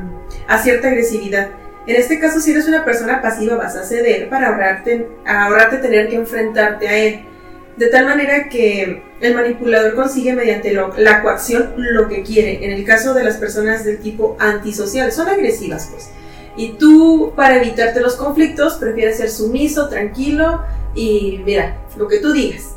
[0.47, 1.51] a cierta agresividad.
[1.87, 6.09] En este caso, si eres una persona pasiva, vas a ceder para ahorrarte, ahorrarte tener
[6.09, 7.27] que enfrentarte a él
[7.77, 12.65] de tal manera que el manipulador consigue mediante la coacción lo que quiere.
[12.65, 16.11] En el caso de las personas del tipo antisocial, son agresivas pues.
[16.57, 20.63] Y tú, para evitarte los conflictos, prefieres ser sumiso, tranquilo
[20.95, 22.77] y mira, lo que tú digas.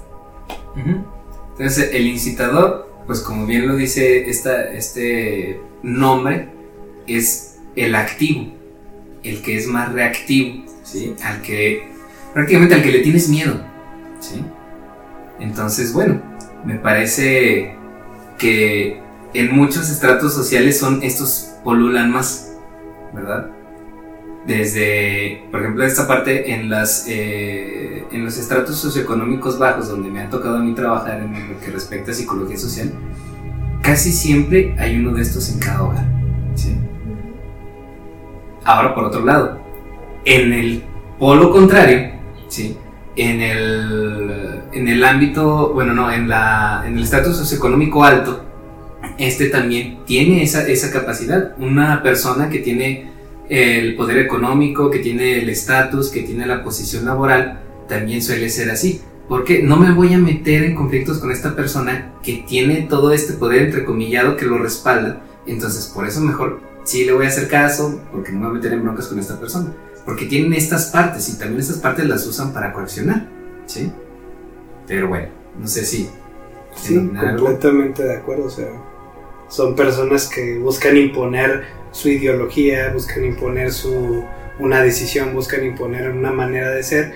[1.52, 6.50] Entonces, el incitador, pues como bien lo dice esta, este nombre,
[7.06, 8.52] es el activo,
[9.24, 10.64] el que es más reactivo.
[10.84, 11.16] ¿sí?
[11.24, 11.88] Al que,
[12.34, 13.60] prácticamente al que le tienes miedo,
[14.20, 14.42] ¿sí?
[15.40, 16.22] Entonces, bueno,
[16.66, 17.76] me parece
[18.38, 19.02] que
[19.34, 22.54] en muchos estratos sociales son estos polulan más,
[23.14, 23.50] ¿verdad?
[24.48, 30.22] Desde, por ejemplo, esta parte en, las, eh, en los estratos socioeconómicos bajos, donde me
[30.22, 32.94] ha tocado a mí trabajar en lo que respecta a psicología social,
[33.82, 36.06] casi siempre hay uno de estos en cada hogar.
[36.54, 36.76] ¿sí?
[38.64, 39.60] Ahora, por otro lado,
[40.24, 40.84] en el
[41.18, 42.12] polo contrario,
[42.48, 42.78] ¿sí?
[43.16, 48.44] en, el, en el ámbito, bueno, no, en, la, en el estatus socioeconómico alto,
[49.18, 51.56] este también tiene esa, esa capacidad.
[51.58, 53.10] Una persona que tiene
[53.48, 58.70] el poder económico, que tiene el estatus, que tiene la posición laboral, también suele ser
[58.70, 59.02] así.
[59.30, 63.34] Porque no me voy a meter en conflictos con esta persona que tiene todo este
[63.34, 65.22] poder entrecomillado que lo respalda.
[65.48, 68.58] Entonces, por eso mejor sí le voy a hacer caso, porque no me voy a
[68.58, 69.72] meter en broncas con esta persona.
[70.06, 73.28] Porque tienen estas partes y también estas partes las usan para coaccionar.
[73.66, 73.90] ¿Sí?
[74.88, 75.28] Pero bueno,
[75.60, 76.10] no sé si.
[76.76, 78.46] Sí, completamente de acuerdo.
[78.46, 78.68] O sea,
[79.48, 84.24] son personas que buscan imponer su ideología, buscan imponer su,
[84.60, 87.14] una decisión, buscan imponer una manera de ser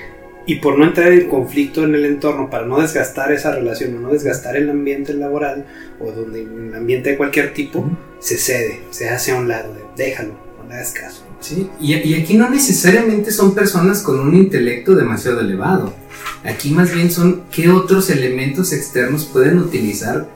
[0.49, 3.99] y por no entrar en conflicto en el entorno, para no desgastar esa relación o
[3.99, 5.67] no desgastar el ambiente laboral
[5.99, 7.85] o donde el ambiente de cualquier tipo,
[8.17, 11.28] se cede, se hace a un lado, déjalo, no le hagas caso.
[11.39, 15.93] Sí, y, aquí no necesariamente son personas con un intelecto demasiado elevado.
[16.43, 20.27] Aquí más bien son qué otros elementos externos pueden utilizar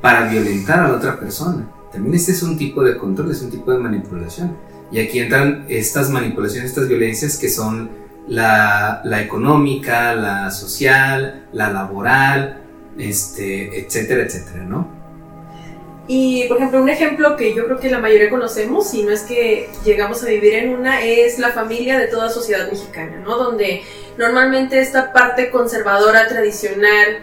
[0.00, 1.70] para violentar a la otra persona.
[1.92, 4.56] También este es un tipo de control, es un tipo de manipulación.
[4.92, 7.90] Y aquí entran estas manipulaciones, estas violencias que son
[8.26, 12.62] la, la económica, la social, la laboral,
[12.98, 14.99] este, etcétera, etcétera, ¿no?
[16.12, 19.20] Y, por ejemplo, un ejemplo que yo creo que la mayoría conocemos, si no es
[19.20, 23.36] que llegamos a vivir en una, es la familia de toda sociedad mexicana, ¿no?
[23.36, 23.82] Donde
[24.18, 27.20] normalmente esta parte conservadora, tradicional,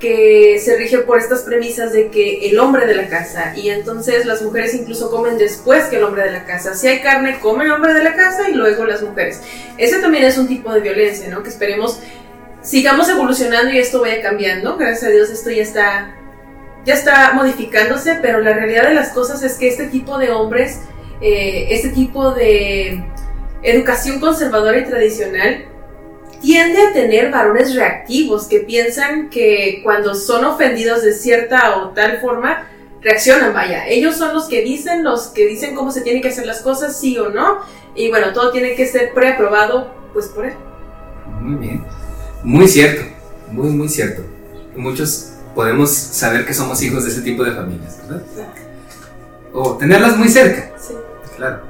[0.00, 4.26] que se rige por estas premisas de que el hombre de la casa y entonces
[4.26, 6.74] las mujeres incluso comen después que el hombre de la casa.
[6.74, 9.42] Si hay carne, come el hombre de la casa y luego las mujeres.
[9.78, 11.44] Ese también es un tipo de violencia, ¿no?
[11.44, 12.00] Que esperemos
[12.62, 14.76] sigamos evolucionando y esto vaya cambiando.
[14.76, 16.16] Gracias a Dios esto ya está
[16.84, 20.80] ya está modificándose, pero la realidad de las cosas es que este tipo de hombres,
[21.20, 23.04] eh, este tipo de
[23.62, 25.64] educación conservadora y tradicional
[26.40, 32.20] tiende a tener varones reactivos que piensan que cuando son ofendidos de cierta o tal
[32.20, 32.68] forma,
[33.00, 33.86] reaccionan, vaya.
[33.88, 36.98] Ellos son los que dicen, los que dicen cómo se tienen que hacer las cosas,
[36.98, 37.60] sí o no.
[37.94, 40.54] Y bueno, todo tiene que ser preaprobado, pues por él.
[41.40, 41.84] Muy bien.
[42.42, 43.04] Muy cierto.
[43.50, 44.22] Muy, muy cierto.
[44.76, 48.22] Muchos podemos saber que somos hijos de ese tipo de familias, ¿verdad?
[49.52, 50.72] O tenerlas muy cerca.
[50.78, 50.94] Sí.
[51.36, 51.60] Claro.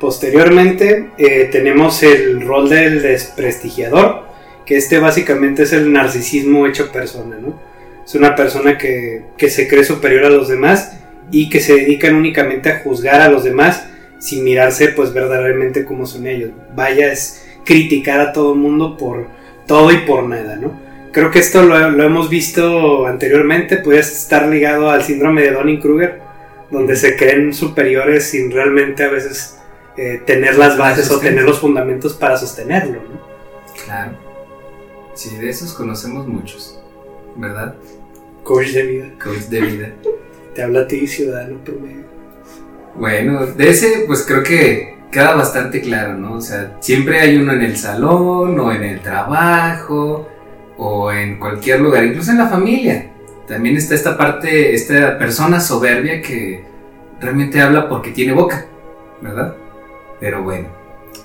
[0.00, 4.26] Posteriormente eh, tenemos el rol del desprestigiador,
[4.64, 7.60] que este básicamente es el narcisismo hecho persona, ¿no?
[8.04, 10.96] Es una persona que, se cree superior a los demás
[11.30, 13.84] y que se dedican únicamente a juzgar a los demás
[14.18, 16.50] sin mirarse pues verdaderamente como son ellos.
[16.74, 19.26] Vaya es criticar a todo el mundo por
[19.66, 20.87] todo y por nada, ¿no?
[21.12, 26.20] Creo que esto lo, lo hemos visto anteriormente, puede estar ligado al síndrome de Donning-Kruger,
[26.70, 29.58] donde se creen superiores sin realmente a veces
[29.96, 33.02] eh, tener las bases o tener los fundamentos para sostenerlo.
[33.02, 33.20] ¿no?
[33.84, 34.12] Claro.
[35.14, 36.80] Sí, de esos conocemos muchos,
[37.36, 37.74] ¿verdad?
[38.44, 39.06] Coach de vida.
[39.22, 39.92] Coach de vida.
[40.54, 42.04] Te habla a ti, ciudadano promedio.
[42.94, 46.34] Bueno, de ese pues creo que queda bastante claro, ¿no?
[46.34, 50.28] O sea, siempre hay uno en el salón o en el trabajo
[50.78, 53.10] o en cualquier lugar, incluso en la familia.
[53.46, 56.64] También está esta parte, esta persona soberbia que
[57.20, 58.66] realmente habla porque tiene boca,
[59.20, 59.54] ¿verdad?
[60.20, 60.68] Pero bueno.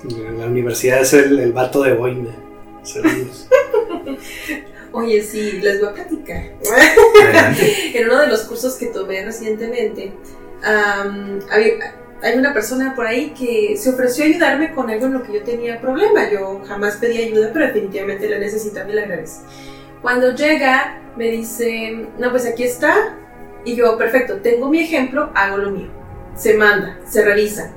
[0.09, 2.35] En la universidad es el, el vato de boina.
[2.81, 3.47] Saludos.
[4.91, 6.37] Oye, sí, les voy a platicar.
[7.93, 10.13] en uno de los cursos que tomé recientemente,
[12.23, 15.33] hay una persona por ahí que se ofreció a ayudarme con algo en lo que
[15.33, 16.29] yo tenía problema.
[16.31, 19.43] Yo jamás pedí ayuda, pero definitivamente la necesitaba y la agradezco.
[20.01, 23.17] Cuando llega, me dice, no, pues aquí está.
[23.65, 25.89] Y yo, perfecto, tengo mi ejemplo, hago lo mío.
[26.35, 27.73] Se manda, se revisa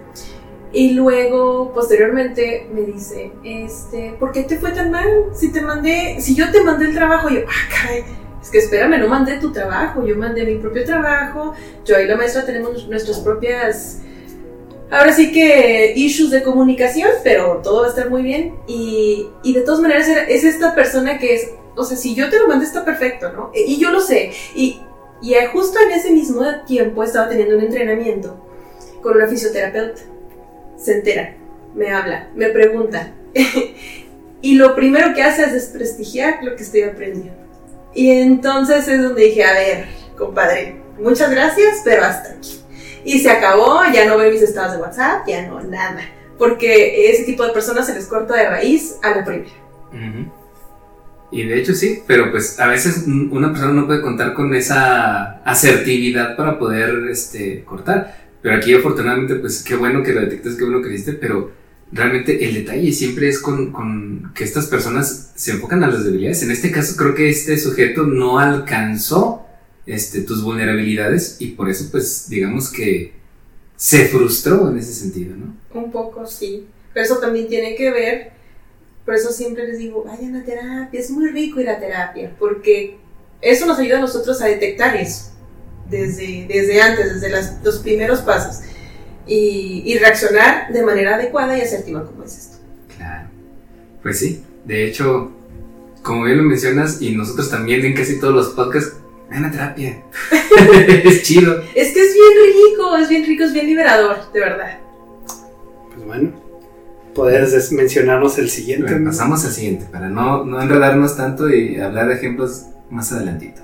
[0.77, 5.07] y luego, posteriormente, me dice, este, ¿por qué te fue tan mal?
[5.33, 8.05] Si te mandé, si yo te mandé el trabajo, yo, ah, caray,
[8.43, 11.55] es que espérame, no mandé tu trabajo, yo mandé mi propio trabajo,
[11.85, 14.03] yo y la maestra tenemos nuestras propias,
[14.91, 18.55] ahora sí que issues de comunicación, pero todo va a estar muy bien.
[18.67, 22.39] Y, y de todas maneras, es esta persona que es, o sea, si yo te
[22.39, 23.51] lo mandé está perfecto, ¿no?
[23.55, 24.33] Y yo lo sé.
[24.55, 24.81] Y,
[25.23, 28.43] y justo en ese mismo tiempo estaba teniendo un entrenamiento
[29.03, 30.03] con una fisioterapeuta
[30.77, 31.37] se entera,
[31.75, 33.13] me habla, me pregunta,
[34.43, 37.35] y lo primero que hace es desprestigiar lo que estoy aprendiendo.
[37.95, 39.87] Y entonces es donde dije, a ver,
[40.19, 42.61] compadre, muchas gracias, pero hasta aquí.
[43.07, 46.01] Y se acabó, ya no veo mis estados de WhatsApp, ya no, nada.
[46.37, 49.53] Porque ese tipo de personas se les corta de raíz a la primera.
[51.31, 55.41] Y de hecho sí, pero pues a veces una persona no puede contar con esa
[55.45, 58.27] asertividad para poder este, cortar.
[58.43, 61.53] Pero aquí afortunadamente, pues qué bueno que lo detectas, qué bueno que lo pero
[61.93, 66.43] realmente el detalle siempre es con, con, que estas personas se enfocan a las debilidades.
[66.43, 69.46] En este caso creo que este sujeto no alcanzó
[69.87, 73.13] este, tus vulnerabilidades y por eso pues digamos que
[73.77, 75.55] se frustró en ese sentido, ¿no?
[75.75, 76.67] Un poco, sí.
[76.93, 78.33] Pero eso también tiene que ver,
[79.05, 82.97] por eso siempre les digo, vayan a terapia, es muy rico ir a terapia, porque
[83.43, 85.33] eso nos ayuda a nosotros a detectar eso
[85.91, 88.65] desde, desde antes, desde los primeros pasos
[89.27, 92.57] y, reaccionar de manera adecuada y asertiva como es esto.
[92.97, 93.29] Claro,
[94.03, 95.33] pues sí, de hecho,
[96.03, 98.95] como bien lo mencionas y nosotros también en casi todos los podcasts,
[99.31, 100.03] ven a terapia.
[101.05, 101.63] es chido.
[101.75, 104.79] Es que es bien rico, es bien rico, es bien liberador, de verdad.
[105.95, 106.31] Pues bueno,
[107.15, 108.95] ¿puedes mencionarnos el siguiente?
[108.97, 113.63] pasamos al siguiente, para no, no enredarnos tanto y hablar de ejemplos más adelantito.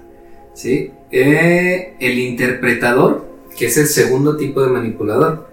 [0.55, 0.93] ¿Sí?
[1.11, 5.49] Eh, el interpretador, que es el segundo tipo de manipulador.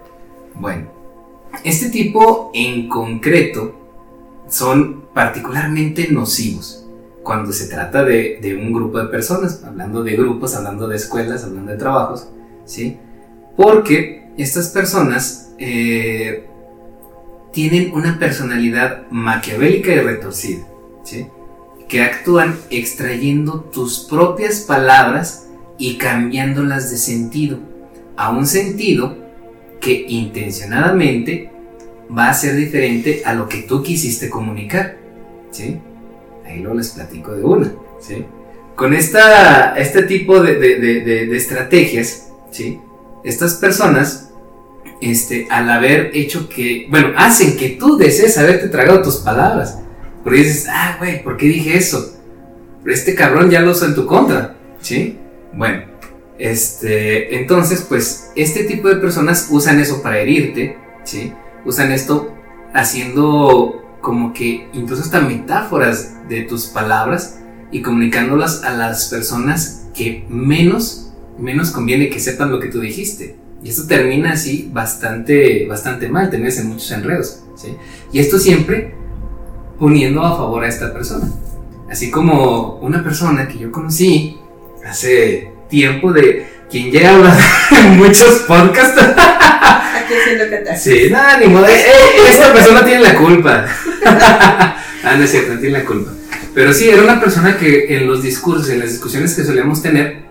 [0.55, 0.91] Bueno,
[1.63, 3.75] este tipo en concreto
[4.47, 6.88] son particularmente nocivos
[7.23, 11.71] cuando se trata de, un grupo de personas, hablando de grupos, hablando de escuelas, hablando
[11.71, 12.29] de trabajos,
[12.65, 12.97] ¿sí?
[13.55, 16.47] Porque estas personas eh,
[17.51, 20.65] tienen una personalidad maquiavélica y retorcida,
[21.03, 21.27] ¿sí?
[21.87, 27.59] Que actúan extrayendo tus propias palabras y cambiándolas de sentido,
[28.15, 29.17] a un sentido
[29.79, 31.51] que intencionadamente
[32.15, 34.97] va a ser diferente a lo que tú quisiste comunicar.
[35.51, 35.79] ¿Sí?
[36.49, 37.71] Ahí lo les platico de una.
[37.99, 38.25] ¿Sí?
[38.75, 42.79] Con esta, este tipo de, estrategias, ¿sí?
[43.23, 44.31] Estas personas,
[45.01, 49.79] este, al haber hecho que, bueno, hacen que tú desees haberte tragado tus palabras.
[50.23, 52.15] Porque dices, ah, güey, ¿por qué dije eso?
[52.85, 55.17] Este cabrón ya lo usó en tu contra, ¿sí?
[55.53, 55.83] Bueno,
[56.37, 61.33] este, entonces, pues, este tipo de personas usan eso para herirte, ¿sí?
[61.65, 62.33] Usan esto
[62.73, 67.39] haciendo como que incluso hasta metáforas de tus palabras
[67.71, 73.37] y comunicándolas a las personas que menos, menos conviene que sepan lo que tú dijiste.
[73.63, 77.75] Y esto termina así bastante, bastante mal, terminas en muchos enredos, ¿sí?
[78.13, 78.95] Y esto siempre
[79.77, 81.29] poniendo a favor a esta persona.
[81.89, 84.37] Así como una persona que yo conocí
[84.85, 87.37] hace tiempo de quien llega a hablar
[87.83, 89.01] en muchos podcasts.
[90.09, 90.93] Aquí haciendo catarsis.
[90.93, 91.67] Sí, nada, ni modo.
[91.67, 93.65] Eh, eh, esta persona tiene la culpa.
[94.05, 96.11] ah, no es cierto, no tiene la culpa.
[96.55, 100.23] Pero sí, era una persona que en los discursos, en las discusiones que solíamos tener,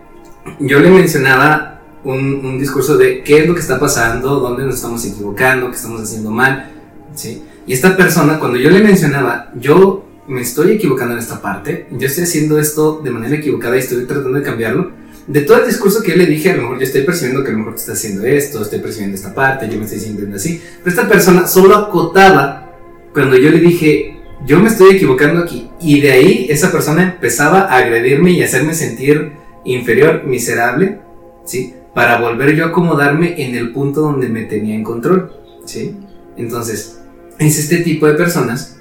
[0.59, 4.75] yo le mencionaba un, un discurso de qué es lo que está pasando, dónde nos
[4.75, 6.73] estamos equivocando, qué estamos haciendo mal.
[7.15, 7.45] ¿sí?
[7.67, 12.07] Y esta persona, cuando yo le mencionaba, yo me estoy equivocando en esta parte, yo
[12.07, 14.91] estoy haciendo esto de manera equivocada y estoy tratando de cambiarlo,
[15.29, 17.51] de todo el discurso que yo le dije, a lo mejor yo estoy percibiendo que
[17.51, 20.37] a lo mejor te está haciendo esto, estoy percibiendo esta parte, yo me estoy sintiendo
[20.37, 20.61] así.
[20.83, 22.73] Pero esta persona solo acotaba
[23.13, 25.69] cuando yo le dije, yo me estoy equivocando aquí.
[25.81, 29.33] Y de ahí esa persona empezaba a agredirme y hacerme sentir
[29.65, 30.99] inferior, miserable,
[31.45, 31.75] ¿sí?
[31.95, 35.33] Para volver yo a acomodarme en el punto donde me tenía en control,
[35.67, 35.95] ¿sí?
[36.39, 37.01] Entonces,
[37.39, 38.79] es este tipo de personas,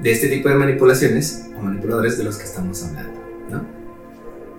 [0.00, 3.11] de este tipo de manipulaciones o manipuladores de los que estamos hablando.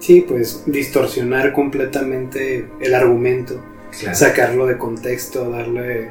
[0.04, 3.64] Sí, pues distorsionar completamente el argumento,
[4.12, 6.10] sacarlo de contexto, darle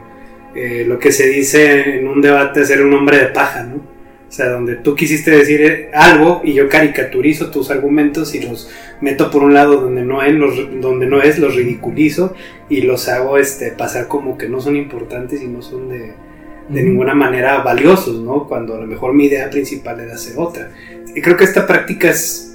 [0.54, 3.76] eh, lo que se dice en un debate, ser un hombre de paja, ¿no?
[3.76, 8.70] O sea, donde tú quisiste decir algo y yo caricaturizo tus argumentos y los
[9.02, 12.34] meto por un lado donde no es, los, donde no es los ridiculizo
[12.70, 16.14] y los hago este, pasar como que no son importantes y no son de,
[16.70, 18.48] de ninguna manera valiosos, ¿no?
[18.48, 20.70] Cuando a lo mejor mi idea principal era hacer otra.
[21.14, 22.51] Y creo que esta práctica es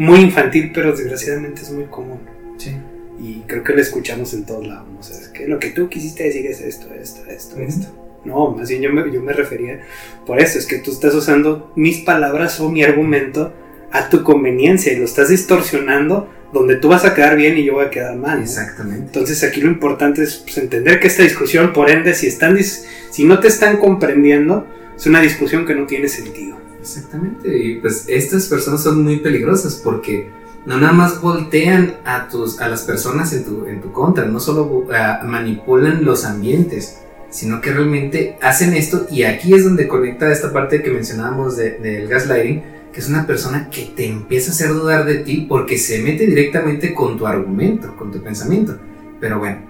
[0.00, 2.20] muy infantil, pero desgraciadamente es muy común.
[2.56, 2.74] Sí.
[3.22, 4.88] Y creo que lo escuchamos en todos lados.
[4.98, 8.20] O sea, es que lo que tú quisiste decir es esto, esto, esto, esto.
[8.24, 9.82] No, más bien yo me, yo me refería
[10.26, 13.52] por eso, es que tú estás usando mis palabras o mi argumento
[13.92, 17.74] a tu conveniencia y lo estás distorsionando donde tú vas a quedar bien y yo
[17.74, 18.40] voy a quedar mal.
[18.40, 19.04] Exactamente.
[19.04, 23.24] Entonces aquí lo importante es pues, entender que esta discusión, por ende, si, están, si
[23.24, 26.59] no te están comprendiendo, es una discusión que no tiene sentido.
[26.80, 30.30] Exactamente, y pues estas personas son muy peligrosas porque
[30.66, 34.40] no nada más voltean a, tus, a las personas en tu, en tu contra, no
[34.40, 34.86] solo
[35.24, 36.98] manipulan los ambientes,
[37.30, 42.08] sino que realmente hacen esto y aquí es donde conecta esta parte que mencionábamos del
[42.08, 42.62] gaslighting,
[42.92, 46.26] que es una persona que te empieza a hacer dudar de ti porque se mete
[46.26, 48.76] directamente con tu argumento, con tu pensamiento.
[49.20, 49.60] Pero bueno,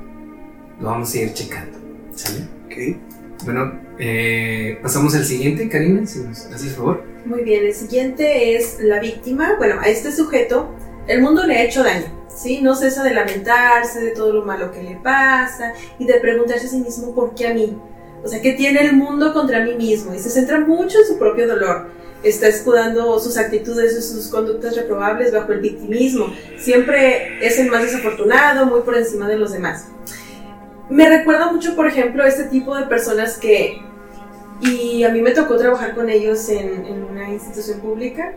[0.81, 1.79] lo vamos a ir checando.
[2.15, 2.47] ¿Sale?
[2.67, 3.10] Ok.
[3.45, 7.03] Bueno, eh, pasamos al siguiente, Karina, si nos haces favor.
[7.25, 9.55] Muy bien, el siguiente es la víctima.
[9.59, 10.75] Bueno, a este sujeto
[11.07, 12.61] el mundo le ha hecho daño, ¿sí?
[12.61, 16.71] No cesa de lamentarse de todo lo malo que le pasa y de preguntarse a
[16.71, 17.77] sí mismo por qué a mí.
[18.23, 20.15] O sea, ¿qué tiene el mundo contra mí mismo?
[20.15, 21.89] Y se centra mucho en su propio dolor.
[22.23, 26.27] Está escudando sus actitudes y sus conductas reprobables bajo el victimismo.
[26.59, 29.87] Siempre es el más desafortunado, muy por encima de los demás.
[30.91, 33.81] Me recuerda mucho, por ejemplo, este tipo de personas que,
[34.61, 38.35] y a mí me tocó trabajar con ellos en, en una institución pública,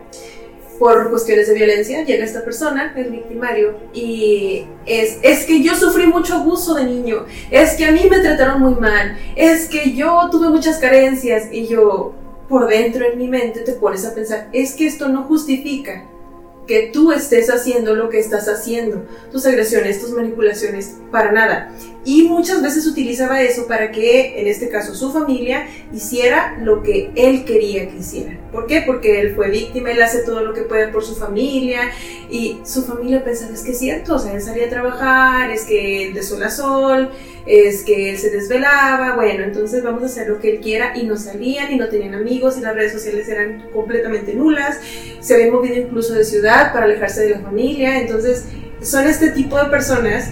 [0.77, 6.05] por cuestiones de violencia, llega esta persona, el victimario, y es, es que yo sufrí
[6.05, 10.29] mucho abuso de niño, es que a mí me trataron muy mal, es que yo
[10.31, 12.13] tuve muchas carencias, y yo,
[12.49, 16.05] por dentro en mi mente, te pones a pensar, es que esto no justifica
[16.67, 21.73] que tú estés haciendo lo que estás haciendo, tus agresiones, tus manipulaciones, para nada.
[22.05, 27.11] Y muchas veces utilizaba eso para que, en este caso, su familia hiciera lo que
[27.15, 28.39] él quería que hiciera.
[28.51, 28.83] ¿Por qué?
[28.85, 31.91] Porque él fue víctima, él hace todo lo que puede por su familia
[32.29, 35.63] y su familia pensaba, es que es cierto, o sea, él salía a trabajar, es
[35.63, 37.09] que de sol a sol,
[37.45, 41.03] es que él se desvelaba, bueno, entonces vamos a hacer lo que él quiera y
[41.03, 44.79] no salían y no tenían amigos y las redes sociales eran completamente nulas,
[45.19, 48.45] se habían movido incluso de ciudad para alejarse de la familia, entonces
[48.81, 50.29] son este tipo de personas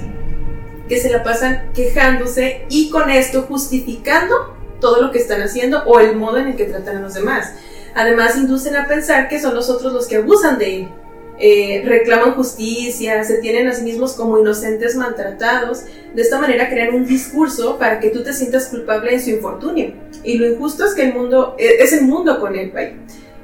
[0.88, 6.00] que se la pasan quejándose y con esto justificando todo lo que están haciendo o
[6.00, 7.54] el modo en el que tratan a los demás.
[7.94, 10.90] Además, inducen a pensar que son los otros los que abusan de él
[11.44, 15.86] eh, reclaman justicia, se tienen a sí mismos como inocentes maltratados.
[16.14, 19.92] De esta manera crean un discurso para que tú te sientas culpable en su infortunio.
[20.24, 22.72] Y lo injusto es que el mundo e, es el mundo con él,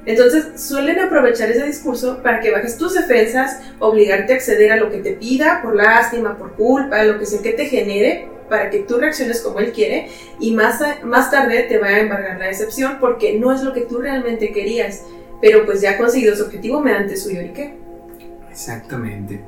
[0.05, 4.91] Entonces suelen aprovechar ese discurso para que bajes tus defensas, obligarte a acceder a lo
[4.91, 8.79] que te pida por lástima, por culpa, lo que sea que te genere, para que
[8.79, 12.97] tú reacciones como él quiere y más, más tarde te va a embargar la decepción
[12.99, 15.01] porque no es lo que tú realmente querías,
[15.41, 17.86] pero pues ya ha conseguido su objetivo mediante su qué
[18.57, 19.39] Exactamente.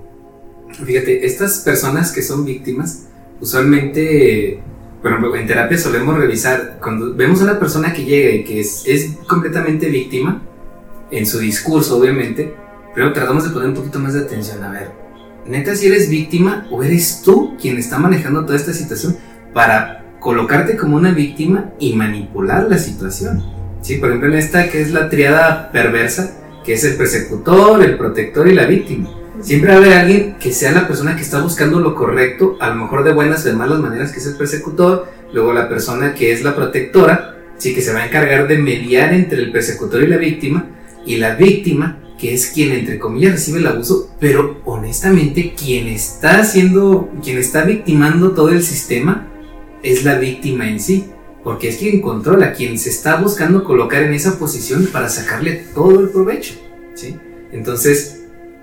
[0.86, 3.08] Fíjate, estas personas que son víctimas,
[3.42, 4.62] usualmente,
[5.02, 8.84] bueno, en terapia solemos revisar, cuando vemos a una persona que llega y que es,
[8.86, 10.44] es completamente víctima,
[11.10, 12.54] en su discurso obviamente,
[12.94, 14.64] pero tratamos de poner un poquito más de atención.
[14.64, 14.92] A ver,
[15.48, 19.18] neta, si eres víctima o eres tú quien está manejando toda esta situación
[19.56, 23.44] para colocarte como una víctima y manipular la situación.
[23.82, 26.36] Sí, por ejemplo, en esta que es la triada perversa,
[26.70, 29.10] que es el persecutor, el protector y la víctima.
[29.42, 32.70] Siempre va a haber alguien que sea la persona que está buscando lo correcto, a
[32.70, 36.14] lo mejor de buenas o de malas maneras, que es el persecutor, luego la persona
[36.14, 40.04] que es la protectora, sí que se va a encargar de mediar entre el persecutor
[40.04, 40.68] y la víctima,
[41.08, 46.42] y la víctima, que es quien entre comillas recibe el abuso, pero honestamente quien está
[46.42, 49.28] haciendo, quien está victimando todo el sistema,
[49.82, 51.10] es la víctima en sí
[51.50, 56.00] porque es quien controla, quien se está buscando colocar en esa posición para sacarle todo
[56.00, 56.54] el provecho.
[56.94, 57.16] ¿sí?
[57.52, 58.22] Entonces,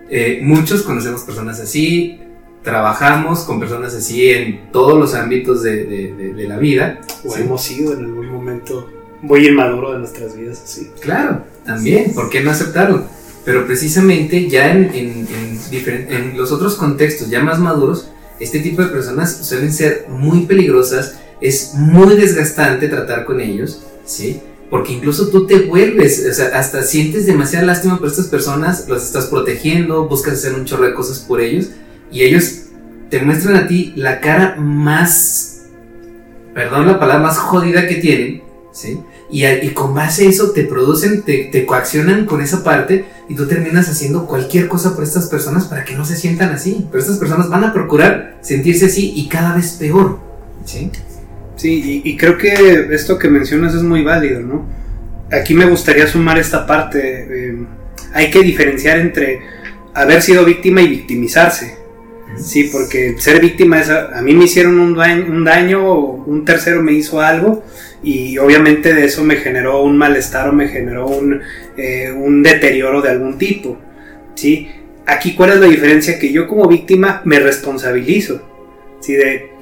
[0.09, 2.21] eh, muchos conocemos personas así,
[2.63, 7.01] trabajamos con personas así en todos los ámbitos de, la vida.
[7.25, 8.89] O hemos sido en algún momento
[9.21, 10.89] muy inmaduro de nuestras vidas así.
[11.01, 13.03] Claro, también, ¿por qué no aceptarlo?
[13.45, 15.29] Pero precisamente ya en, en,
[15.73, 21.17] en los otros contextos ya más maduros, este tipo de personas suelen ser muy peligrosas,
[21.41, 24.41] es muy desgastante tratar con ellos, ¿sí?
[24.71, 29.03] Porque incluso tú te vuelves, o sea, hasta sientes demasiada lástima por estas personas, los
[29.05, 31.69] estás protegiendo, buscas hacer un chorro de cosas por ellos
[32.11, 32.63] y ellos
[33.11, 35.63] te muestran a ti la cara más,
[36.53, 38.99] perdón la palabra, más jodida que tienen, ¿sí?
[39.31, 43.35] Y, y con base a eso te producen, te, te coaccionan con esa parte y
[43.35, 46.87] tú terminas haciendo cualquier cosa por estas personas para que no se sientan así.
[46.91, 50.19] Pero estas personas van a procurar sentirse así y cada vez peor,
[50.65, 50.91] ¿sí?
[51.57, 54.67] Sí, y, creo que esto que mencionas es muy válido, ¿no?
[55.33, 57.27] Aquí me gustaría sumar esta parte.
[57.31, 57.57] Eh,
[58.13, 59.41] hay que diferenciar entre
[59.95, 61.79] haber sido víctima y victimizarse.
[62.37, 66.45] Sí, porque ser víctima es, a, mí me hicieron un daño, un daño, o un
[66.45, 67.65] tercero me hizo algo
[68.03, 71.41] y obviamente de eso me generó un malestar o me generó un,
[71.79, 73.79] eh, un deterioro de algún tipo.
[74.35, 74.69] ¿sí?
[75.07, 78.56] Aquí cuál es la diferencia que yo como víctima me responsabilizo
[79.07, 79.53] Sí, de,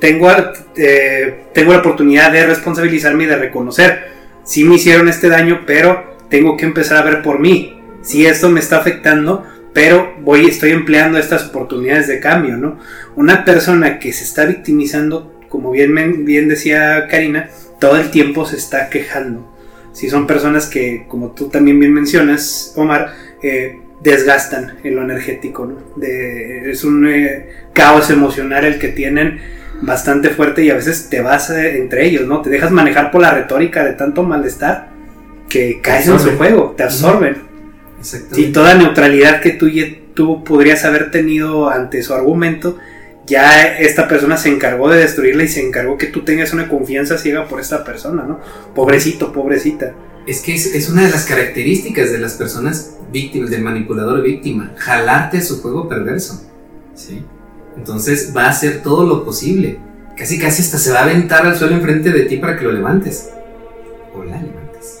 [0.00, 0.30] tengo,
[0.78, 4.06] eh, tengo la oportunidad de responsabilizarme y de reconocer,
[4.44, 7.82] si me hicieron este daño, pero tengo que empezar a ver por mí.
[8.00, 9.44] Si esto me está afectando,
[9.74, 12.78] pero voy, estoy empleando estas oportunidades de cambio, ¿no?
[13.14, 18.56] Una persona que se está victimizando como bien, bien decía Karina, todo el tiempo se
[18.56, 19.54] está quejando.
[19.92, 25.66] Si son personas que, como tú también bien mencionas, Omar, eh, desgastan en lo energético,
[25.66, 25.78] ¿no?
[26.04, 29.40] es un eh, caos emocional el que tienen
[29.80, 32.42] bastante fuerte y a veces te vas eh, entre ellos, ¿no?
[32.42, 34.90] Te dejas manejar por la retórica de tanto malestar
[35.48, 37.38] que caes en su juego, te absorben.
[38.36, 39.68] Y toda neutralidad que tú,
[40.12, 42.78] tú podrías haber tenido ante su argumento,
[43.26, 47.16] ya esta persona se encargó de destruirla y se encargó que tú tengas una confianza
[47.16, 48.38] ciega por esta persona, ¿no?
[48.74, 49.94] Pobrecito, pobrecita.
[50.26, 55.38] Es que es, una de las características de las personas víctimas, del manipulador víctima, jalarte
[55.38, 56.42] a su juego perverso.
[56.94, 57.24] ¿sí?
[57.76, 59.78] Entonces va a hacer todo lo posible.
[60.16, 62.72] Casi casi hasta se va a aventar al suelo enfrente de ti para que lo
[62.72, 63.30] levantes.
[64.14, 65.00] O la levantes.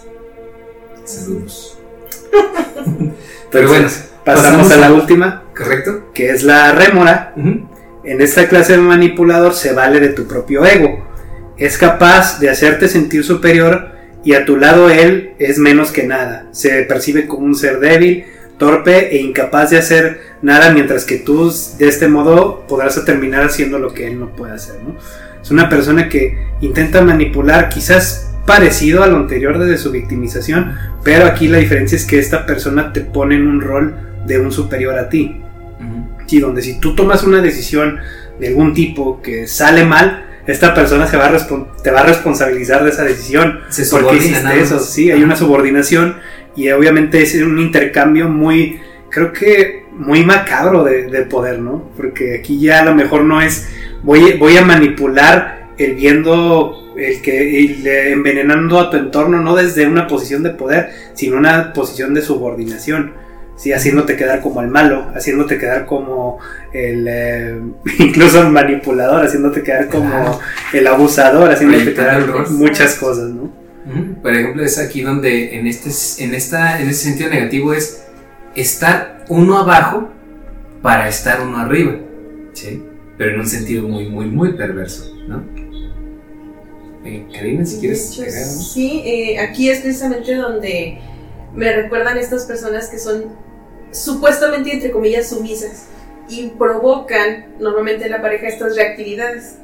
[1.04, 1.78] Saludos.
[3.50, 3.88] Pero bueno,
[4.24, 5.44] pasamos, a la última.
[5.56, 6.10] Correcto.
[6.12, 7.32] Que es la rémora.
[7.36, 11.02] En esta clase de manipulador se vale de tu propio ego.
[11.56, 13.93] Es capaz de hacerte sentir superior
[14.24, 16.46] y a tu lado él es menos que nada.
[16.52, 18.24] Se percibe como un ser débil,
[18.58, 23.78] torpe e incapaz de hacer nada mientras que tú de este modo podrás terminar haciendo
[23.78, 24.76] lo que él no puede hacer.
[25.42, 31.26] Es una persona que intenta manipular quizás parecido a lo anterior desde su victimización, pero
[31.26, 33.94] aquí la diferencia es que esta persona te pone en un rol
[34.26, 35.40] de un superior a ti
[36.40, 37.98] donde si tú tomas una decisión
[38.38, 41.46] de algún tipo que sale mal, esta persona se va a
[41.82, 43.60] te va a responsabilizar de esa decisión.
[43.68, 46.16] Se porque hiciste eso, sí, hay una subordinación
[46.56, 48.80] y obviamente es un intercambio muy,
[49.10, 51.90] creo que muy macabro de, poder, ¿no?
[51.96, 53.68] Porque aquí ya a lo mejor no es,
[54.02, 60.06] voy, voy a manipular el viendo el que envenenando a tu entorno no desde una
[60.06, 63.14] posición de poder, sino una posición de subordinación.
[63.56, 63.72] ¿Sí?
[63.72, 66.38] haciéndote quedar como el malo, haciéndote quedar como
[66.72, 67.60] el, eh,
[67.98, 70.40] incluso el manipulador, haciéndote quedar como
[70.72, 73.64] el abusador, haciéndote quedar muchas cosas, ¿no?
[74.22, 75.90] Por ejemplo, es aquí donde en este,
[76.24, 78.06] en esta, en ese sentido negativo es
[78.54, 80.08] estar uno abajo
[80.80, 81.96] para estar uno arriba,
[82.54, 82.82] ¿sí?
[83.18, 85.44] Pero en un sentido muy, muy, muy perverso, ¿no?
[87.04, 88.14] Eh, Karina, si quieres.
[88.72, 90.98] sí, eh, aquí es precisamente donde
[91.54, 93.24] me recuerdan estas personas que son
[93.94, 95.86] supuestamente, entre comillas, sumisas
[96.28, 99.56] y provocan normalmente en la pareja estas reactividades.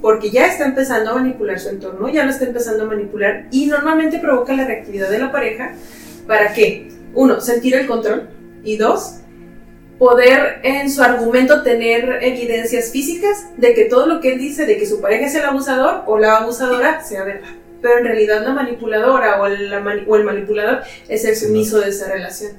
[0.00, 3.66] Porque ya está empezando a manipular su entorno, ya lo está empezando a manipular y
[3.66, 5.72] normalmente provoca la reactividad de la pareja
[6.28, 8.28] para que, uno, sentir el control
[8.62, 9.16] y dos,
[9.98, 14.78] poder en su argumento tener evidencias físicas de que todo lo que él dice de
[14.78, 17.48] que su pareja es el abusador o la abusadora sea verdad
[17.80, 22.52] pero en realidad la manipuladora o, o el manipulador es el sumiso de esa relación.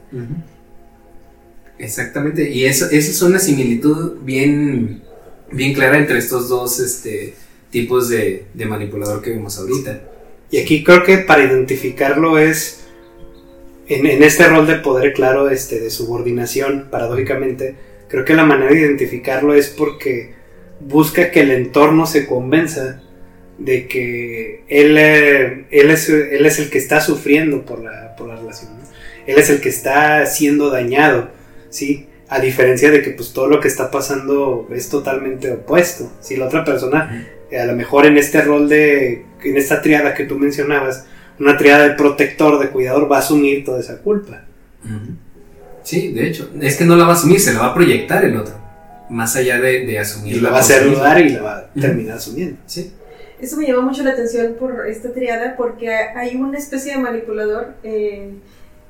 [1.79, 5.01] Exactamente, y eso, esa es una similitud bien,
[5.49, 7.33] bien clara entre estos dos este,
[7.71, 10.01] tipos de, manipulador que vimos ahorita.
[10.51, 12.81] Y aquí creo que para identificarlo es,
[13.87, 17.75] en, en, este rol de poder claro, este, de subordinación, paradójicamente,
[18.09, 20.33] creo que la manera de identificarlo es porque
[20.81, 23.01] busca que el entorno se convenza
[23.57, 28.27] de que él, eh, él, es, él es el que está sufriendo por la, por
[28.27, 28.69] la relación,
[29.27, 31.29] él es el que está siendo dañado,
[31.69, 32.07] ¿sí?
[32.27, 36.45] A diferencia de que pues todo lo que está pasando es totalmente opuesto, si la
[36.45, 41.05] otra persona, a lo mejor en este rol de, en esta triada que tú mencionabas,
[41.39, 44.43] una triada de protector, de cuidador, va a asumir toda esa culpa.
[45.83, 48.23] Sí, de hecho, es que no la va a asumir, se la va a proyectar
[48.23, 48.53] el otro,
[49.09, 50.37] más allá de, de asumir.
[50.37, 52.57] Y la va a hacer dudar y la va a terminar asumiendo.
[52.67, 52.93] Sí.
[53.41, 57.73] Eso me llamó mucho la atención por esta triada porque hay una especie de manipulador,
[57.83, 58.33] eh,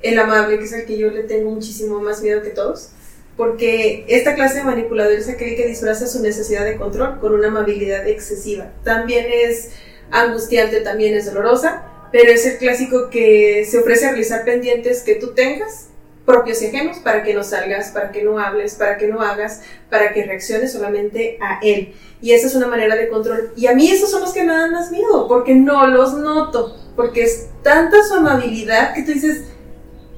[0.02, 2.90] el amable, que es el que yo le tengo muchísimo más miedo que todos,
[3.36, 7.48] porque esta clase de manipulador es aquel que disfraza su necesidad de control con una
[7.48, 8.72] amabilidad excesiva.
[8.84, 9.70] También es
[10.10, 15.14] angustiante, también es dolorosa, pero es el clásico que se ofrece a realizar pendientes que
[15.14, 15.86] tú tengas
[16.26, 19.62] propios y ajenos para que no salgas, para que no hables, para que no hagas,
[19.88, 21.94] para que reacciones solamente a él.
[22.20, 23.52] Y esa es una manera de control.
[23.56, 26.76] Y a mí esos son los que me dan más miedo, porque no los noto,
[26.94, 29.44] porque es tanta su amabilidad que tú dices,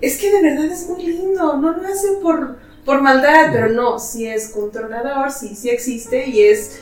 [0.02, 3.98] es que de verdad es muy lindo, no lo hace por, por maldad, pero no,
[4.00, 6.80] si es controlador, sí, sí existe y es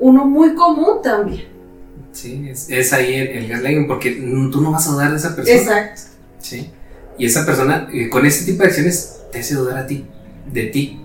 [0.00, 1.44] uno muy común también.
[2.12, 4.12] Sí, es, ahí el, el gaslighting, porque
[4.50, 5.58] tú no vas a dudar de esa persona.
[5.58, 6.02] Exacto.
[6.40, 6.70] Sí.
[7.18, 10.06] Y esa persona, eh, con ese tipo de acciones, te hace dudar a ti,
[10.50, 11.00] de ti.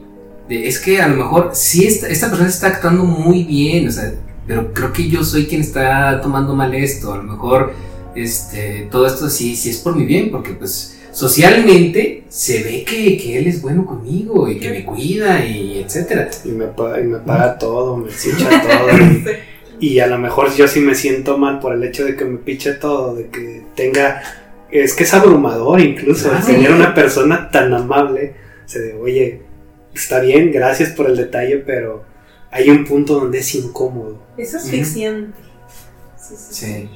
[0.48, 3.92] De, es que a lo mejor sí, esta, esta persona está actuando muy bien, o
[3.92, 4.14] sea,
[4.46, 7.14] pero creo que yo soy quien está tomando mal esto.
[7.14, 7.74] A lo mejor
[8.16, 13.18] este, todo esto sí, sí es por mi bien, porque pues socialmente se ve que,
[13.18, 16.30] que él es bueno conmigo y que me cuida y etcétera.
[16.46, 19.34] Y me paga, y me paga todo, me echa todo.
[19.80, 22.38] Y a lo mejor yo sí me siento mal por el hecho de que me
[22.38, 24.22] piche todo, de que tenga...
[24.70, 26.74] Es que es abrumador incluso Ah, tener sí.
[26.74, 28.36] una persona tan amable.
[28.64, 29.42] O sea, de, oye,
[29.96, 32.04] está bien, gracias por el detalle, pero
[32.52, 34.22] hay un punto donde es incómodo.
[34.38, 35.36] Es asfixiante.
[36.16, 36.66] Sí, sí, sí.
[36.66, 36.90] Sí.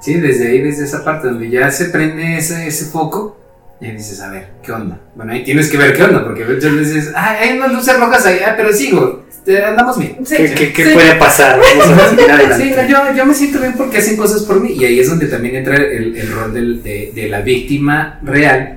[0.00, 3.37] Sí, desde ahí, desde esa parte donde ya se prende ese, ese foco,
[3.80, 5.00] y dices, a ver, ¿qué onda?
[5.14, 7.98] Bueno, ahí tienes que ver qué onda, porque muchas veces dices, ay, hay unas luces
[7.98, 9.24] rojas ahí, ah, pero sigo,
[9.66, 10.18] andamos bien.
[10.24, 10.94] Sí, ¿Qué, qué- qué sí.
[10.94, 11.60] puede pasar?
[12.56, 15.08] Sí, no, yo, yo me siento bien porque hacen cosas por mí, y ahí es
[15.08, 18.74] donde también entra el, el rol del- de, de la víctima real,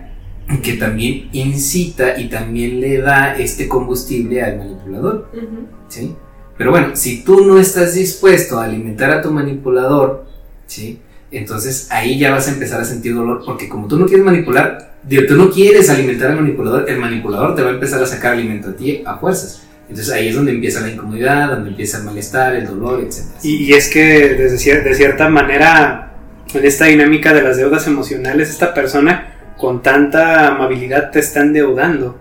[0.61, 5.29] que también incita y también le da este combustible al manipulador.
[5.33, 5.67] Ujú.
[5.87, 6.15] ¿sí?
[6.57, 10.25] Pero bueno, si tú no estás dispuesto a alimentar a tu manipulador,
[10.67, 10.99] ¿sí?
[11.31, 14.90] Entonces ahí ya vas a empezar a sentir dolor porque como tú no quieres manipular,
[15.03, 18.33] digo, tú no quieres alimentar al manipulador, el manipulador te va a empezar a sacar
[18.33, 19.63] alimento a ti a fuerzas.
[19.89, 23.23] Entonces ahí es donde empieza la incomodidad, donde empieza el malestar, el dolor, etc.
[23.43, 26.13] Y, y es que desde cier- de cierta manera,
[26.53, 32.17] en esta dinámica de las deudas emocionales, esta persona con tanta amabilidad te está endeudando.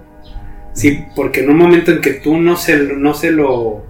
[0.73, 3.85] Sí, porque en un momento en que tú no se, lo- no se lo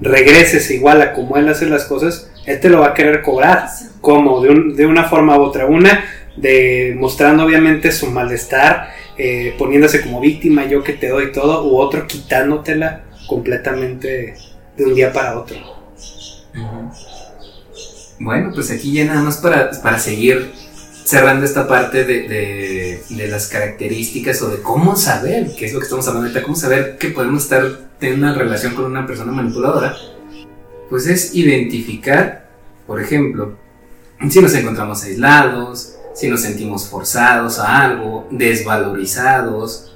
[0.00, 3.66] regreses igual a como él hace las cosas, él te lo va a querer cobrar.
[4.00, 4.40] ¿Cómo?
[4.40, 5.66] De, un- de una forma u otra.
[5.66, 6.04] Una,
[6.36, 11.78] de mostrando obviamente su malestar, eh, poniéndose como víctima, yo que te doy todo, u
[11.78, 14.34] otro quitándotela completamente
[14.76, 15.56] de un día para otro.
[18.18, 20.50] Bueno, pues aquí ya nada más para, para seguir
[21.04, 22.28] cerrando esta parte de,
[23.08, 26.56] de- las características o de cómo saber, que es lo que estamos hablando ahorita, cómo
[26.56, 27.62] saber que podemos estar
[27.98, 29.94] teniendo una relación con una persona manipuladora,
[30.88, 32.48] pues es identificar,
[32.86, 33.56] por ejemplo,
[34.30, 39.92] si nos encontramos aislados, si nos sentimos forzados a algo, desvalorizados,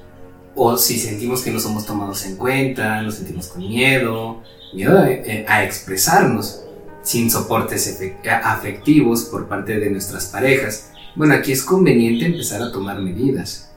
[0.54, 4.42] o si sentimos que no somos tomados en cuenta, nos sentimos con miedo,
[4.74, 6.62] miedo a, eh, expresarnos
[7.02, 7.98] sin soportes
[8.42, 10.90] afectivos por parte de nuestras parejas.
[11.16, 13.72] Bueno, aquí es conveniente empezar a tomar medidas.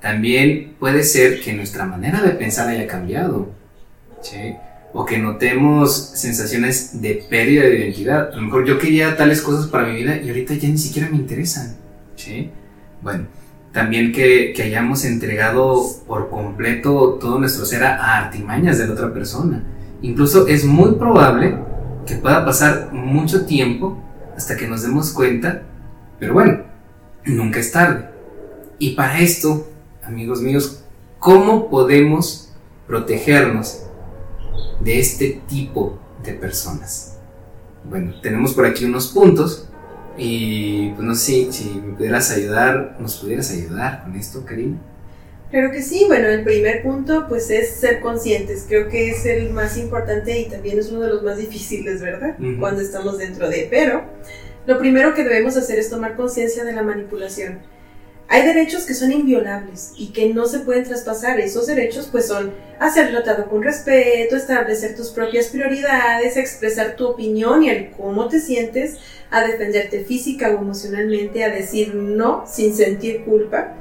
[0.00, 3.50] También puede ser que nuestra manera de pensar haya cambiado.
[4.98, 8.32] O que notemos sensaciones de pérdida de identidad.
[8.32, 11.10] A lo mejor yo quería tales cosas para mi vida y ahorita ya ni siquiera
[11.10, 11.76] me interesan,
[12.14, 12.50] ¿sí?
[13.02, 13.26] Bueno,
[13.72, 19.12] también que, que hayamos entregado por completo todo nuestro ser a, artimañas de la otra
[19.12, 19.62] persona.
[20.00, 21.58] Incluso es muy probable
[22.06, 24.02] que pueda pasar mucho tiempo
[24.34, 25.64] hasta que nos demos cuenta,
[26.18, 26.60] pero bueno,
[27.26, 28.08] nunca es tarde.
[28.78, 29.68] Y para esto,
[30.02, 30.84] amigos míos,
[31.18, 32.54] ¿cómo podemos
[32.86, 33.85] protegernos
[34.80, 37.18] de este tipo de personas?
[37.84, 39.68] Bueno, tenemos por aquí unos puntos
[40.18, 44.78] y pues no sé si, si me pudieras ayudar, nos pudieras ayudar con esto, Karina.
[45.50, 49.50] Claro que sí, bueno, el primer punto pues es ser conscientes, creo que es el
[49.50, 52.36] más importante y también es uno de los más difíciles, ¿verdad?
[52.58, 54.04] Cuando estamos dentro de, pero
[54.66, 57.60] lo primero que debemos hacer es tomar conciencia de la manipulación.
[58.28, 61.38] Hay derechos que son inviolables y que no se pueden traspasar.
[61.38, 67.06] Esos derechos pues son a ser tratado con respeto, establecer tus propias prioridades, expresar tu
[67.06, 68.96] opinión y el cómo te sientes,
[69.30, 73.74] a defenderte física o emocionalmente, a decir no sin sentir culpa.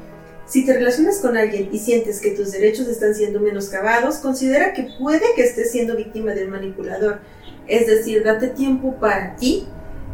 [0.46, 4.89] Si te relacionas con alguien y sientes que tus derechos están siendo menoscabados, considera que
[5.00, 7.20] puede que estés siendo víctima de un manipulador.
[7.68, 9.68] Es decir, date tiempo para ti.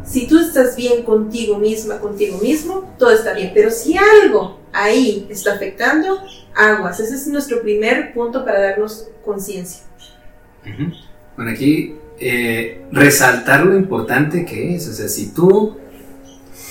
[0.04, 3.52] Si tú estás bien contigo misma, contigo mismo, todo está bien.
[3.54, 6.18] Pero si algo ahí está afectando,
[6.54, 7.00] aguas.
[7.00, 9.82] Ese es nuestro primer punto para darnos conciencia.
[10.62, 10.92] Ujú.
[11.36, 14.88] Bueno, aquí eh, resaltar lo importante que es.
[14.88, 15.76] O sea, si tú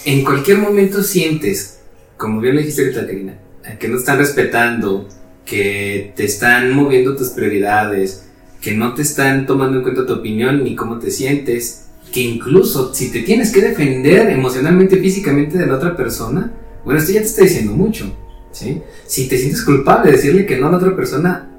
[0.06, 1.80] en cualquier momento sientes,
[2.18, 3.38] como bien le dijiste ahorita, Karina,
[3.80, 5.08] que no están respetando,
[5.46, 8.28] que te están moviendo tus prioridades,
[8.62, 12.94] que no te están tomando en cuenta tu opinión ni cómo te sientes, que incluso
[12.94, 16.52] si te tienes que defender emocionalmente, físicamente de la otra persona,
[16.84, 18.12] bueno, esto ya te está diciendo mucho.
[18.52, 18.82] ¿sí?
[19.06, 21.50] Si te sientes culpable de decirle que no a la otra persona,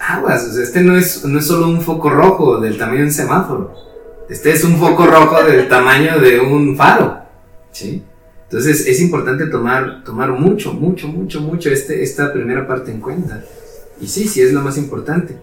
[0.00, 3.06] aguas, o sea, este no es, no es solo un foco rojo del tamaño de
[3.06, 3.74] un semáforo.
[4.28, 7.22] Este es un foco rojo del tamaño de un faro.
[7.70, 8.02] ¿sí?
[8.44, 13.42] Entonces es importante tomar, tomar mucho, mucho, mucho, mucho este, esta primera parte en cuenta.
[14.00, 15.36] Y sí, sí es lo más importante.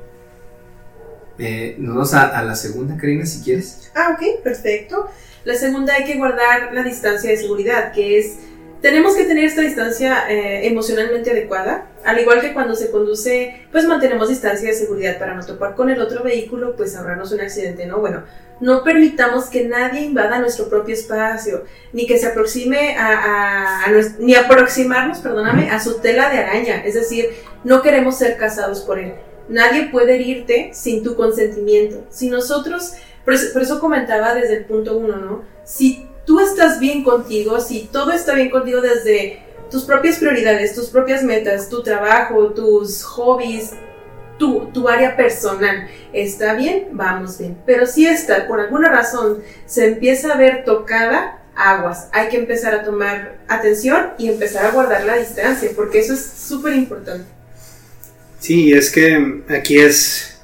[1.45, 3.91] Eh, nos vamos a, la segunda, Karina, si quieres.
[3.95, 5.07] Ah, ok, perfecto.
[5.43, 8.37] La segunda hay que guardar la distancia de seguridad, que es,
[8.81, 13.85] tenemos que tener esta distancia eh, emocionalmente adecuada, al igual que cuando se conduce, pues
[13.85, 17.85] mantenemos distancia de seguridad para no topar con el otro vehículo, pues ahorrarnos un accidente,
[17.85, 17.99] ¿no?
[17.99, 18.23] Bueno,
[18.61, 24.35] no permitamos que nadie invada nuestro propio espacio, ni que se aproxime a, a- ni
[24.35, 27.29] aproximarnos, perdóname, a su tela de araña, es decir,
[27.65, 29.13] no queremos ser casados por él.
[29.49, 32.05] Nadie puede herirte sin tu consentimiento.
[32.09, 32.93] Si nosotros
[33.25, 35.43] Por eso, comentaba desde el punto uno, ¿no?
[35.63, 39.41] Si tú estás bien contigo, si todo está bien contigo desde
[39.71, 43.71] tus propias prioridades, tus propias metas, tu trabajo, tus hobbies,
[44.37, 47.57] tu, tu, área personal está bien, vamos bien.
[47.65, 52.09] Pero si esta, por alguna razón, se empieza a ver tocada, aguas.
[52.11, 56.25] Hay que empezar a tomar atención y empezar a guardar la distancia, porque eso es
[56.25, 57.25] súper importante.
[58.43, 60.37] Sí, es que aquí es,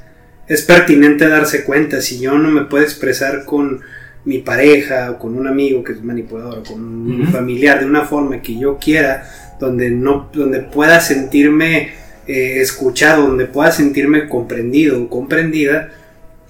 [0.48, 2.02] es pertinente darse cuenta.
[2.02, 3.82] Si yo no me puedo expresar con
[4.24, 8.06] mi pareja o con un amigo que es manipulador o con un familiar de una
[8.06, 9.30] forma que yo quiera,
[9.60, 11.90] donde, no, donde pueda sentirme
[12.26, 15.90] eh, escuchado, donde pueda sentirme comprendido o comprendida,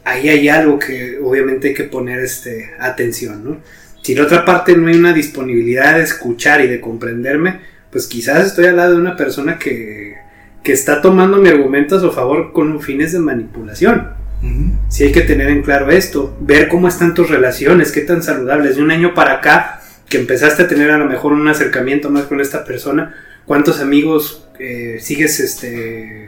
[0.03, 3.57] ahí hay algo que obviamente hay que poner este, atención, ¿no?
[4.03, 8.45] Si la otra parte no hay una disponibilidad de escuchar y de comprenderme, pues quizás
[8.45, 10.28] estoy al lado de una persona que,
[10.63, 14.19] que está tomando mi argumento a su favor con fines de manipulación.
[14.87, 18.77] Si hay que tener en claro esto, ver cómo están tus relaciones, qué tan saludables.
[18.77, 22.23] De un año para acá, que empezaste a tener a lo mejor un acercamiento más
[22.23, 26.27] con esta persona, ¿cuántos amigos eh, sigues este...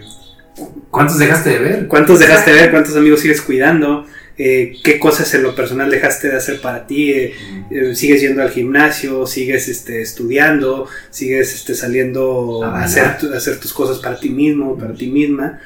[0.90, 1.88] ¿Cuántos dejaste de ver?
[1.88, 2.72] ¿Cuántos dejaste de ver?
[2.72, 4.06] ¿Cuántos amigos sigues cuidando?
[4.44, 7.36] Eh, qué cosas en lo personal dejaste de hacer para ti, eh,
[7.70, 13.04] eh, sigues yendo al gimnasio, sigues este, estudiando, sigues este, saliendo a, hacer,
[13.36, 15.60] hacer tus cosas para ti mismo, para ti misma.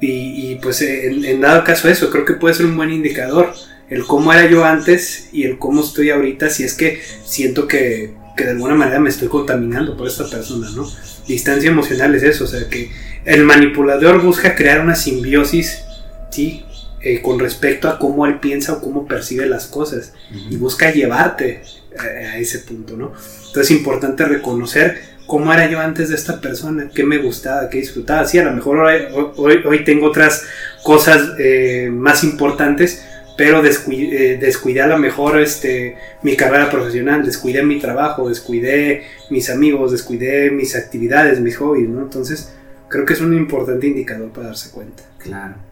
[0.00, 3.54] Y, pues en, dado caso eso, creo que puede ser un buen indicador
[3.90, 8.14] el cómo era yo antes y el cómo estoy ahorita, si es que siento que,
[8.36, 10.88] que de alguna manera me estoy contaminando por esta persona, ¿no?
[11.26, 12.88] Distancia emocional es eso, o sea que
[13.24, 15.82] el manipulador busca crear una simbiosis,
[16.30, 16.64] ¿sí?
[17.04, 20.12] Eh, con respecto a cómo él piensa o cómo percibe las cosas
[20.48, 21.62] y busca llevarte
[21.98, 23.12] a, ese punto, ¿no?
[23.46, 27.78] Entonces es importante reconocer cómo era yo antes de esta persona, qué me gustaba, qué
[27.78, 28.24] disfrutaba.
[28.24, 30.44] Sí, a lo mejor hoy, hoy, tengo otras
[30.84, 33.04] cosas eh, más importantes,
[33.36, 39.02] pero descuidé, eh, descuidé, a lo mejor este, mi carrera profesional, descuidé mi trabajo, descuidé
[39.28, 42.02] mis amigos, descuidé mis actividades, mis hobbies, ¿no?
[42.02, 42.52] Entonces
[42.86, 45.02] creo que es un importante indicador para darse cuenta.
[45.18, 45.71] Claro.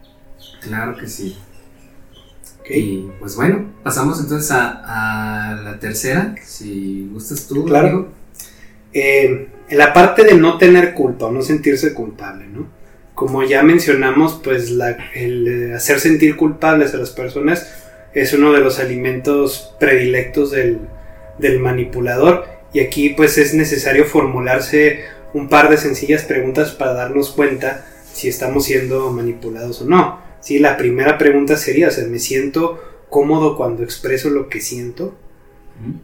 [0.60, 1.36] Claro que sí.
[2.68, 7.64] Y pues bueno, pasamos entonces a, la tercera, si gustas tú.
[7.64, 8.08] Claro.
[8.92, 12.68] Eh, en la parte de no tener culpa o no sentirse culpable, ¿no?
[13.14, 14.72] Como ya mencionamos, pues
[15.14, 17.70] el eh, hacer sentir culpables a las personas
[18.14, 20.78] es uno de los alimentos predilectos del,
[21.38, 27.30] del manipulador y aquí pues es necesario formularse un par de sencillas preguntas para darnos
[27.30, 30.29] cuenta si estamos siendo manipulados o no.
[30.40, 35.14] Sí, la primera pregunta sería, o sea, ¿me siento cómodo cuando expreso lo que siento?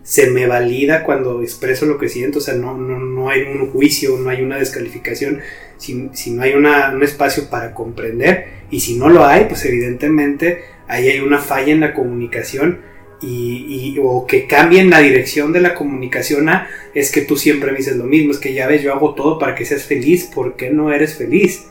[0.03, 2.39] ¿Se me valida cuando expreso lo que siento?
[2.39, 5.41] O sea, no, no, no hay un juicio, no hay una descalificación,
[5.76, 8.47] si, si no hay una, un espacio para comprender.
[8.70, 12.80] Y si no lo hay, pues evidentemente ahí hay una falla en la comunicación
[13.20, 17.72] y, y, o que cambien la dirección de la comunicación a es que tú siempre
[17.72, 20.24] me dices lo mismo, es que ya ves, yo hago todo para que seas feliz,
[20.24, 21.66] ¿por qué no eres feliz?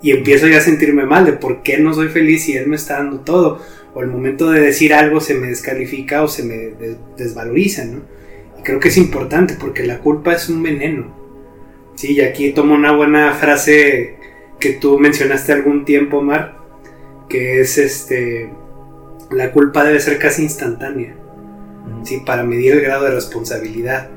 [0.00, 2.76] Y empiezo ya a sentirme mal de por qué no soy feliz si él me
[2.76, 3.60] está dando todo.
[3.94, 6.72] O el momento de decir algo se me descalifica o se me
[7.16, 8.02] desvaloriza, ¿no?
[8.58, 11.16] Y creo que es importante porque la culpa es un veneno.
[11.96, 14.16] Sí, y aquí tomo una buena frase
[14.60, 16.58] que tú mencionaste algún tiempo, Mar,
[17.28, 18.50] que es este,
[19.30, 21.16] la culpa debe ser casi instantánea,
[22.04, 22.22] ¿sí?
[22.24, 24.10] Para medir el grado de responsabilidad.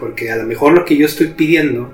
[0.00, 1.92] Porque a lo mejor lo que yo estoy pidiendo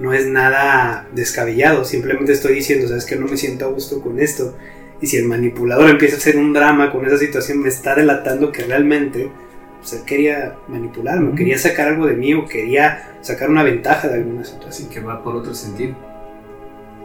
[0.00, 4.18] no es nada descabellado, simplemente estoy diciendo, sabes que no me siento a gusto con
[4.18, 4.56] esto.
[5.00, 8.50] Y si el manipulador empieza a hacer un drama con esa situación, me está delatando
[8.50, 9.30] que realmente
[9.80, 14.14] pues, él quería manipularme, quería sacar algo de mí o quería sacar una ventaja de
[14.14, 14.88] alguna situación.
[14.88, 15.94] Que va por otro sentido.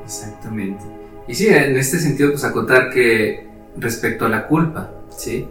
[0.04, 0.84] Exactamente.
[1.28, 5.48] Y sí, en este sentido, pues acotar que respecto a la culpa, ¿sí?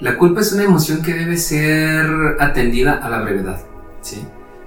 [0.00, 2.06] La culpa es una emoción que debe ser
[2.40, 3.60] atendida a la brevedad,
[4.02, 4.22] ¿sí?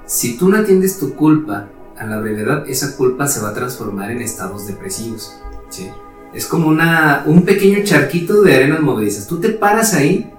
[0.05, 1.67] Si tú no atiendes tu culpa
[1.97, 5.39] a la brevedad, esa culpa se va a transformar en estados depresivos.
[5.69, 5.89] ¿sí?
[6.33, 9.27] Es como una, un pequeño charquito de arenas movedizas.
[9.27, 10.31] Tú te paras ahí,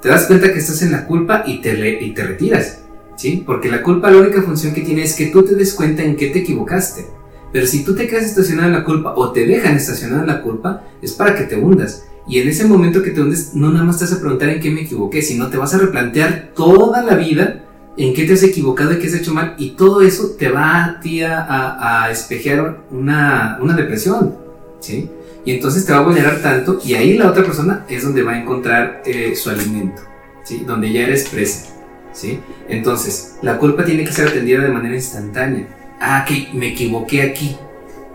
[0.00, 2.80] te das cuenta que estás en la culpa y te, y te retiras.
[3.16, 3.42] ¿sí?
[3.44, 6.16] Porque la culpa, la única función que tiene es que tú te des cuenta en
[6.16, 7.06] qué te equivocaste.
[7.52, 10.42] Pero si tú te quedas estacionado en la culpa o te dejan estacionado en la
[10.42, 12.04] culpa, es para que te hundas.
[12.26, 14.60] Y en ese momento que te hundes, no nada más te vas a preguntar en
[14.60, 17.63] qué me equivoqué, sino te vas a replantear toda la vida
[17.96, 20.84] en qué te has equivocado y qué has hecho mal, y todo eso te va
[20.84, 24.34] a ti a, a, espejear una, una, depresión,
[24.80, 25.08] ¿sí?
[25.44, 28.32] Y entonces te va a vulnerar tanto, y ahí la otra persona es donde va
[28.32, 30.02] a encontrar eh, su alimento,
[30.44, 30.64] ¿sí?
[30.66, 31.66] Donde ya eres presa,
[32.12, 32.40] ¿sí?
[32.68, 35.66] Entonces, la culpa tiene que ser atendida de manera instantánea.
[36.00, 37.56] Ah, que me equivoqué aquí.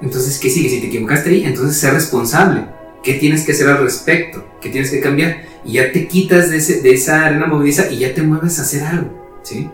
[0.01, 0.69] Entonces, ¿qué sigue?
[0.69, 2.65] Si te equivocaste ahí, entonces sé responsable.
[3.03, 4.45] ¿Qué tienes que hacer al respecto?
[4.61, 5.49] ¿Qué tienes que cambiar?
[5.65, 8.63] y ya te quitas de, ese, de esa arena movediza y ya te mueves a
[8.63, 9.18] hacer algo,
[9.49, 9.69] ¿sí?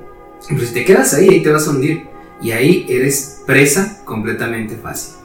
[0.48, 2.08] Pero si te quedas ahí, ahí te vas a hundir.
[2.42, 5.16] Y ahí eres presa completamente fácil,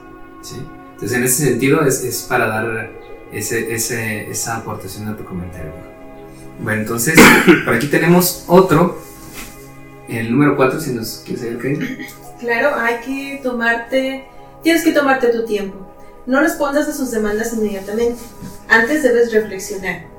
[0.42, 0.56] ¿sí?
[0.92, 2.90] Entonces, en ese sentido, es, es para dar
[3.32, 5.72] ese, ese, esa aportación a tu comentario.
[6.60, 7.18] Bueno, entonces,
[7.64, 9.00] por aquí tenemos otro,
[10.08, 11.78] el número 4, si nos quieres ayudar,
[12.38, 14.24] Claro, hay que tomarte,
[14.62, 15.78] tienes que tomarte tu tiempo.
[16.26, 18.20] No respondas a sus demandas inmediatamente.
[18.68, 20.09] Antes debes reflexionar.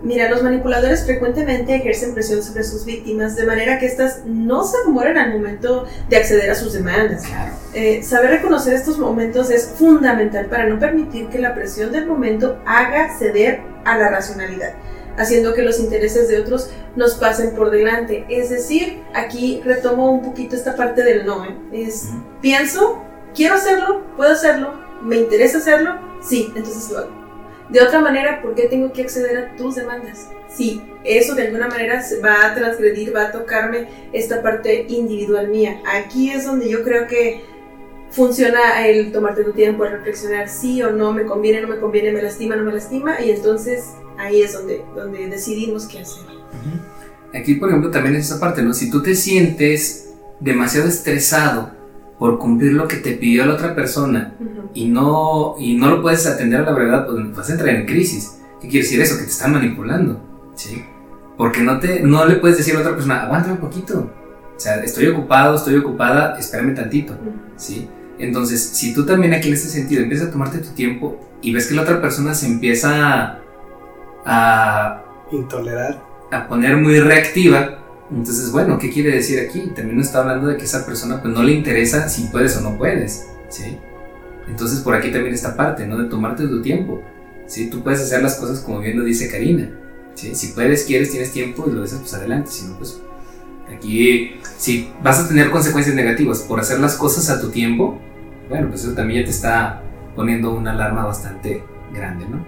[0.00, 4.76] Mira, los manipuladores frecuentemente ejercen presión sobre sus víctimas de manera que éstas no se
[4.88, 7.24] mueren al momento de acceder a sus demandas.
[7.74, 12.60] Eh, saber reconocer estos momentos es fundamental para no permitir que la presión del momento
[12.64, 14.74] haga ceder a la racionalidad,
[15.16, 18.24] haciendo que los intereses de otros nos pasen por delante.
[18.28, 21.44] Es decir, aquí retomo un poquito esta parte del no.
[21.44, 21.56] ¿eh?
[21.72, 23.02] Es, pienso,
[23.34, 27.27] quiero hacerlo, puedo hacerlo, me interesa hacerlo, sí, entonces lo hago.
[27.70, 30.28] De otra manera, ¿por qué tengo que acceder a tus demandas?
[30.48, 35.80] Sí, eso de alguna manera va a transgredir, va a tocarme esta parte individual mía.
[35.86, 37.44] Aquí es donde yo creo que
[38.10, 42.12] funciona el tomarte tu tiempo, a reflexionar sí o no, me conviene, no me conviene,
[42.12, 43.84] me lastima, no me lastima, y entonces
[44.16, 46.24] ahí es donde, donde decidimos qué hacer.
[47.34, 48.72] Aquí, por ejemplo, también es esa parte, ¿no?
[48.72, 51.77] Si tú te sientes demasiado estresado
[52.18, 54.34] por cumplir lo que te pidió la otra persona
[54.74, 57.86] y, no, y no lo puedes atender a la verdad, pues vas a entrar en
[57.86, 58.38] crisis.
[58.60, 59.16] ¿Qué quiere decir eso?
[59.16, 60.20] Que te están manipulando,
[60.56, 60.84] ¿sí?
[61.36, 64.10] Porque no, te, no le puedes decir a otra persona, aguántame un poquito.
[64.56, 67.14] O sea, estoy ocupado, estoy ocupada, espérame tantito,
[67.56, 67.88] ¿sí?
[68.18, 71.68] Entonces, si tú también aquí en este sentido empiezas a tomarte tu tiempo y ves
[71.68, 73.38] que la otra persona se empieza
[74.24, 75.04] a...
[75.30, 76.02] Intolerar.
[76.32, 77.77] A poner muy reactiva,
[78.10, 79.70] entonces, bueno, ¿qué quiere decir aquí?
[79.74, 82.78] También está hablando de que esa persona pues no le interesa si puedes o no
[82.78, 83.78] puedes, ¿sí?
[84.48, 85.98] Entonces por aquí también esta parte, ¿no?
[85.98, 87.02] De tomarte tu tiempo,
[87.46, 87.68] ¿sí?
[87.68, 89.70] Tú puedes hacer las cosas como bien lo dice Karina,
[90.14, 90.34] ¿sí?
[90.34, 92.98] Si puedes, quieres, tienes tiempo y lo dices, pues adelante, si no, pues
[93.70, 98.00] aquí, si vas a tener consecuencias negativas por hacer las cosas a tu tiempo,
[98.48, 99.82] bueno, pues eso también ya te está
[100.16, 102.44] poniendo una alarma bastante grande, ¿no?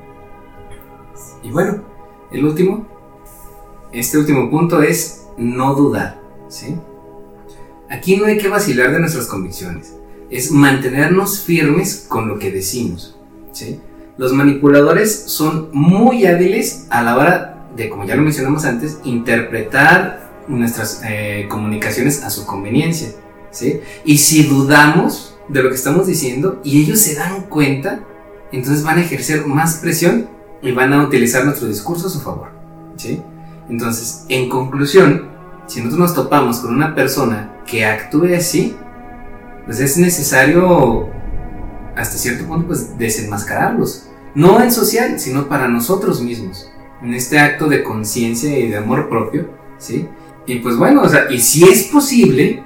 [1.43, 1.85] Y bueno,
[2.33, 2.87] el último,
[3.93, 6.77] este último punto es no dudar, ¿sí?
[7.89, 9.95] Aquí no hay que vacilar de nuestras convicciones,
[10.31, 13.19] es mantenernos firmes con lo que decimos,
[13.53, 13.81] ¿sí?
[14.17, 20.31] Los manipuladores son muy hábiles a la hora de, como ya lo mencionamos antes, interpretar
[20.47, 23.09] nuestras eh, comunicaciones a su conveniencia,
[23.51, 23.81] ¿sí?
[24.05, 28.05] Y si dudamos de lo que estamos diciendo y ellos se dan cuenta,
[28.53, 30.29] entonces van a ejercer más presión
[30.63, 32.51] y van a utilizar nuestro discurso a su favor,
[32.97, 33.23] ¿sí?
[33.71, 35.30] Entonces, en conclusión,
[35.71, 38.75] si nosotros nos topamos con una persona que actúe así,
[39.65, 41.09] pues es necesario
[41.95, 44.09] hasta cierto punto pues desenmascararlos.
[44.35, 46.69] No en social, sino para nosotros mismos.
[47.03, 49.49] En este acto de conciencia y de amor propio,
[49.79, 50.09] ¿sí?
[50.45, 52.65] Y pues bueno, o sea, y si es posible,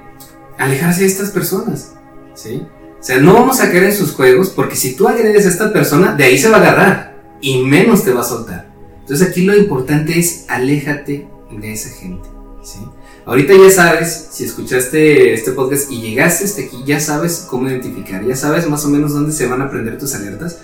[0.57, 1.93] alejarse de estas personas,
[2.33, 2.65] ¿sí?
[2.99, 5.71] O sea, no vamos a caer en sus juegos porque si tú agredes a esta
[5.71, 8.73] persona, de ahí se va a agarrar y menos te va a soltar.
[9.01, 12.35] Entonces aquí lo importante es aléjate de esa gente.
[12.65, 12.79] ¿sí?
[13.25, 18.23] Ahorita ya sabes, si escuchaste este podcast y llegaste hasta aquí, ya sabes cómo identificar,
[18.23, 20.59] ya sabes más o menos dónde se van a prender tus alertas.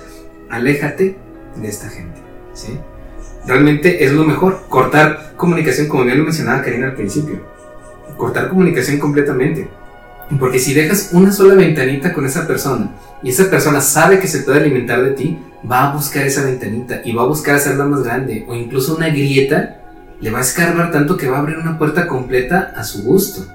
[0.47, 1.17] Aléjate
[1.55, 2.21] de esta gente,
[2.53, 2.77] ¿sí?
[3.47, 7.41] Realmente es lo mejor, cortar comunicación, como bien lo mencionaba Karina al principio.
[8.15, 9.67] Cortar comunicación completamente.
[10.39, 12.91] Porque si dejas una sola ventanita con esa persona
[13.23, 15.39] y esa persona sabe que se puede alimentar de ti,
[15.69, 19.09] va a buscar esa ventanita y va a buscar hacerla más grande o incluso una
[19.09, 19.80] grieta
[20.21, 23.45] le va a escarbar tanto que va a abrir una puerta completa a su gusto.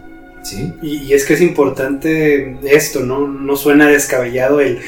[0.43, 0.75] ¿sí?
[0.83, 3.27] Y, es que es importante esto, ¿no?
[3.27, 4.81] No suena descabellado el,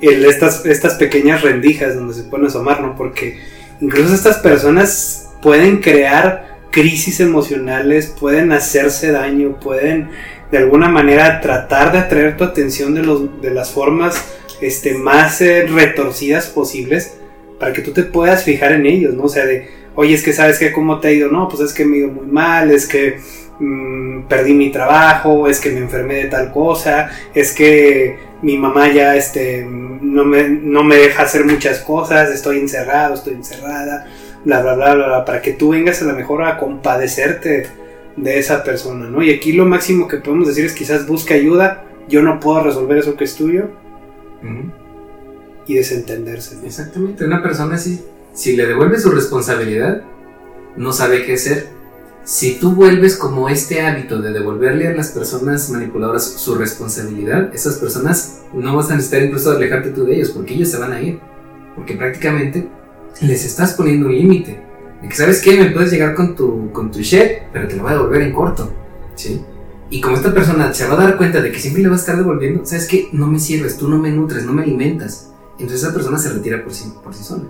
[0.00, 2.96] el estas, estas pequeñas rendijas donde se pueden asomar, ¿no?
[2.96, 3.38] Porque
[3.80, 10.10] incluso estas personas pueden crear crisis emocionales, pueden hacerse daño, pueden
[10.50, 14.24] de alguna manera tratar de atraer tu atención de, los, de las formas
[14.60, 17.16] este, más eh, retorcidas posibles
[17.58, 19.24] para que tú te puedas fijar en ellos, ¿no?
[19.24, 21.72] O sea, de, oye, es que sabes que cómo te ha ido, no, pues es
[21.72, 23.20] que me ha ido muy mal, es que
[23.58, 28.92] mm, perdí mi trabajo, es que me enfermé de tal cosa, es que mi mamá
[28.92, 34.06] ya este, no, me, no me deja hacer muchas cosas, estoy encerrado, estoy encerrada,
[34.44, 37.68] bla, bla, bla, bla, para que tú vengas a la mejor a compadecerte
[38.16, 39.22] de esa persona, ¿no?
[39.22, 42.98] Y aquí lo máximo que podemos decir es quizás busque ayuda, yo no puedo resolver
[42.98, 43.70] eso que es tuyo.
[45.66, 46.58] Y desentenderse.
[46.66, 48.04] Exactamente, una persona así
[48.34, 50.02] si le devuelves su responsabilidad,
[50.76, 51.68] no sabe qué hacer.
[52.24, 57.76] Si tú vuelves como este hábito de devolverle a las personas manipuladoras su responsabilidad, esas
[57.76, 61.00] personas no vas a necesitar incluso alejarte tú de ellos, porque ellos se van a
[61.00, 61.20] ir.
[61.76, 62.68] Porque prácticamente
[63.20, 64.62] les estás poniendo un límite.
[65.00, 65.56] De que, ¿sabes qué?
[65.58, 68.32] Me puedes llegar con tu, con tu share, pero te lo voy a devolver en
[68.32, 68.72] corto,
[69.14, 69.42] ¿sí?
[69.90, 71.98] Y como esta persona se va a dar cuenta de que siempre le va a
[71.98, 73.10] estar devolviendo, ¿sabes qué?
[73.12, 75.30] No me sirves, tú no me nutres, no me alimentas.
[75.52, 77.44] Entonces esa persona se retira por sí, por sí sola,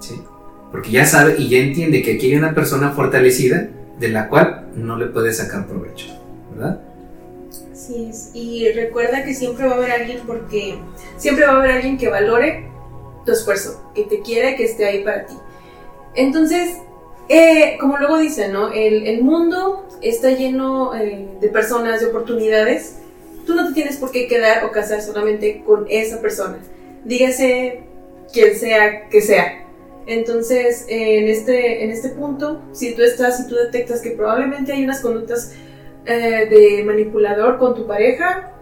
[0.00, 0.22] ¿sí?
[0.70, 3.68] Porque ya sabe y ya entiende que aquí hay una persona fortalecida
[3.98, 6.06] de la cual no le puede sacar provecho,
[6.54, 6.80] ¿verdad?
[7.72, 8.30] Así es.
[8.34, 10.78] Y recuerda que siempre va a haber alguien porque
[11.16, 12.68] siempre va a haber alguien que valore
[13.24, 15.34] tu esfuerzo, que te quiere, que esté ahí para ti.
[16.14, 16.76] Entonces,
[17.28, 18.72] eh, como luego dicen, ¿no?
[18.72, 22.98] El, mundo está lleno eh, de personas, de oportunidades.
[23.46, 26.58] Tú no te tienes por qué quedar o casar solamente con esa persona.
[27.04, 27.80] Dígase
[28.32, 29.65] quien sea que sea.
[30.06, 34.84] Entonces, en este, en este punto, si tú estás, si tú detectas que probablemente hay
[34.84, 35.52] unas conductas
[36.04, 38.52] eh, de manipulador con tu pareja,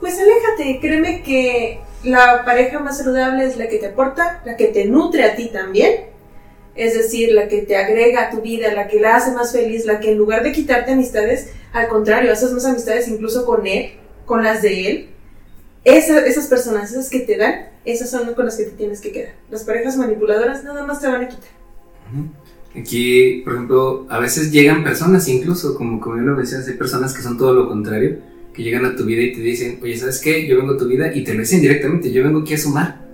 [0.00, 0.80] pues aléjate.
[0.80, 5.24] Créeme que la pareja más saludable es la que te aporta, la que te nutre
[5.24, 6.06] a ti también.
[6.74, 9.86] Es decir, la que te agrega a tu vida, la que la hace más feliz,
[9.86, 13.92] la que en lugar de quitarte amistades, al contrario, haces más amistades incluso con él,
[14.24, 15.10] con las de él.
[15.94, 19.34] Esas personas, esas que te dan, esas son con las que te tienes que quedar.
[19.50, 21.50] Las parejas manipuladoras nada más te van a quitar.
[22.76, 27.14] Aquí, por ejemplo, a veces llegan personas, incluso, como, como yo lo decía, hay personas
[27.14, 28.18] que son todo lo contrario,
[28.52, 30.46] que llegan a tu vida y te dicen, oye, ¿sabes qué?
[30.46, 33.06] Yo vengo a tu vida y te lo dicen directamente, yo vengo aquí a sumar.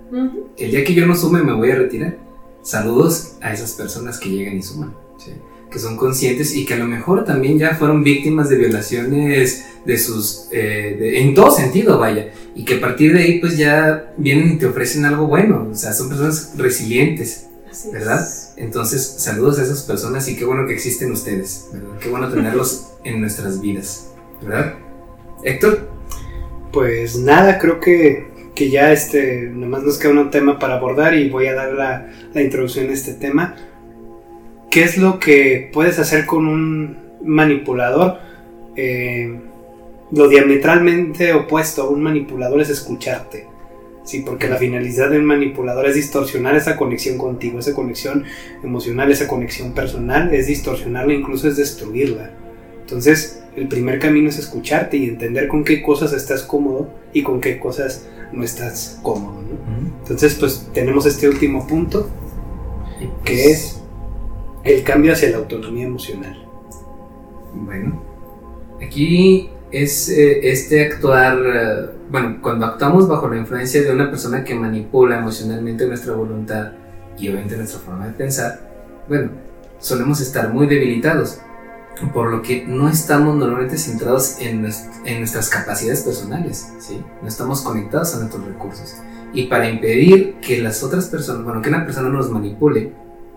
[0.57, 2.17] El día que yo no sume me voy a retirar.
[2.61, 4.93] Saludos a esas personas que llegan y suman,
[5.73, 9.97] que son conscientes y que a lo mejor también ya fueron víctimas de violaciones de
[9.97, 14.53] sus, eh, en todo sentido, vaya, y que a partir de ahí pues ya vienen
[14.53, 17.47] y te ofrecen algo bueno, o sea, son personas resilientes,
[17.91, 18.25] ¿verdad?
[18.55, 21.97] Entonces, saludos a esas personas y qué bueno que existen ustedes, ¿verdad?
[21.99, 24.11] Qué bueno tenerlos en nuestras vidas,
[24.43, 24.75] ¿verdad?
[25.43, 25.89] Héctor.
[26.71, 31.29] Pues nada, creo que, que ya este, nomás nos queda un tema para abordar y
[31.29, 33.55] voy a dar la, la introducción a este tema.
[34.73, 38.17] ¿Qué es lo que puedes hacer con un manipulador?
[38.75, 39.39] Eh,
[40.11, 43.45] lo diametralmente opuesto a un manipulador es escucharte.
[44.03, 48.23] Sí, porque la finalidad de un manipulador es distorsionar esa conexión contigo, esa conexión
[48.63, 52.31] emocional, esa conexión personal, es distorsionarla, incluso es destruirla.
[52.81, 57.41] Entonces, el primer camino es escucharte y entender con qué cosas estás cómodo y con
[57.41, 59.39] qué cosas no estás cómodo.
[60.01, 62.09] Entonces, pues tenemos este último punto,
[63.23, 63.82] que pues es
[64.63, 66.45] el cambio hacia la autonomía emocional.
[67.53, 68.01] Bueno,
[68.81, 74.43] aquí es eh, este actuar, eh, bueno, cuando actuamos bajo la influencia de una persona
[74.43, 76.71] que manipula emocionalmente nuestra voluntad
[77.17, 78.59] y obviamente nuestra forma de pensar,
[79.07, 79.31] bueno,
[79.79, 81.39] solemos estar muy debilitados,
[82.13, 84.67] por lo que no estamos normalmente centrados en,
[85.05, 87.03] en nuestras capacidades personales, ¿sí?
[87.21, 88.95] No estamos conectados a nuestros recursos.
[89.31, 92.93] Y para impedir que las otras personas, bueno, que una persona nos manipule,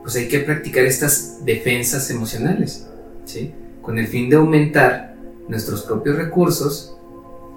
[0.07, 2.87] pues hay que practicar estas defensas emocionales,
[3.25, 3.53] ¿sí?
[3.83, 5.17] Con el fin de aumentar
[5.49, 6.97] nuestros propios recursos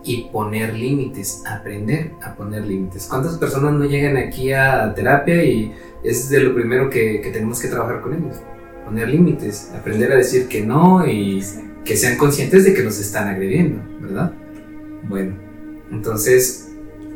[0.04, 3.06] y poner límites, aprender a poner límites.
[3.08, 7.68] ¿Cuántas personas no llegan aquí a terapia y es de lo primero que, tenemos que
[7.68, 8.38] trabajar con ellos?
[8.84, 11.44] Poner límites, aprender a decir que no y
[11.86, 14.34] que sean conscientes de que nos están agrediendo, ¿verdad?
[15.08, 15.36] Bueno,
[15.92, 16.70] entonces,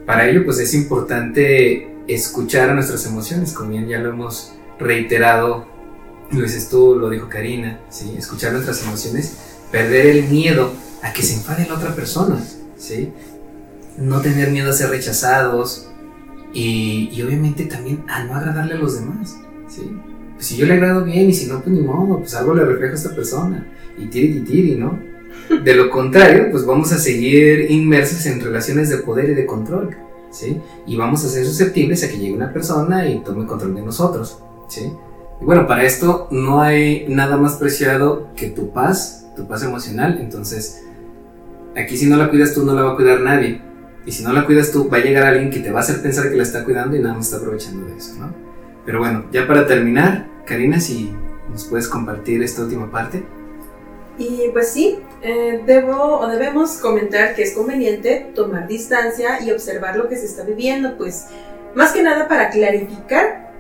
[0.06, 5.66] para ello pues es importante escuchar a nuestras emociones, como bien ya lo hemos reiterado,
[6.32, 8.16] lo dices tú, lo dijo Karina, ¿sí?
[8.18, 9.38] escuchar nuestras emociones
[9.74, 10.72] perder el miedo
[11.02, 12.40] a que se enfade la otra persona,
[12.78, 13.12] ¿sí?
[13.98, 15.90] No tener miedo a ser rechazados
[16.54, 19.36] y, obviamente también a no agradarle a los demás,
[19.68, 19.92] ¿sí?
[20.36, 22.64] Pues si yo le agrado bien y si no, pues ni modo, pues algo le
[22.64, 23.68] refleja a esta persona
[23.98, 25.00] y tiri y tiri, ¿no?
[25.64, 29.98] De lo contrario, pues vamos a seguir inmersos en relaciones de poder y de control,
[30.32, 30.62] ¿sí?
[30.86, 34.38] Y vamos a ser susceptibles a que llegue una persona y tome control de nosotros,
[34.82, 40.20] Y bueno, para esto no hay nada más preciado que tu paz tu paz emocional.
[40.22, 40.84] Entonces,
[41.76, 43.62] aquí si no la cuidas tú, no la va a cuidar nadie.
[44.06, 46.02] Y si no la cuidas tú, va a llegar alguien que te va a hacer
[46.02, 48.34] pensar que la está cuidando y nada más está aprovechando de eso, ¿no?
[48.86, 51.14] Pero bueno, ya para terminar, Karina, si
[51.50, 53.24] nos puedes compartir esta última parte.
[54.18, 59.96] Y pues sí, eh, debo o debemos comentar que es conveniente tomar distancia y observar
[59.96, 61.28] lo que se está viviendo, pues
[61.76, 63.53] más que nada para clarificar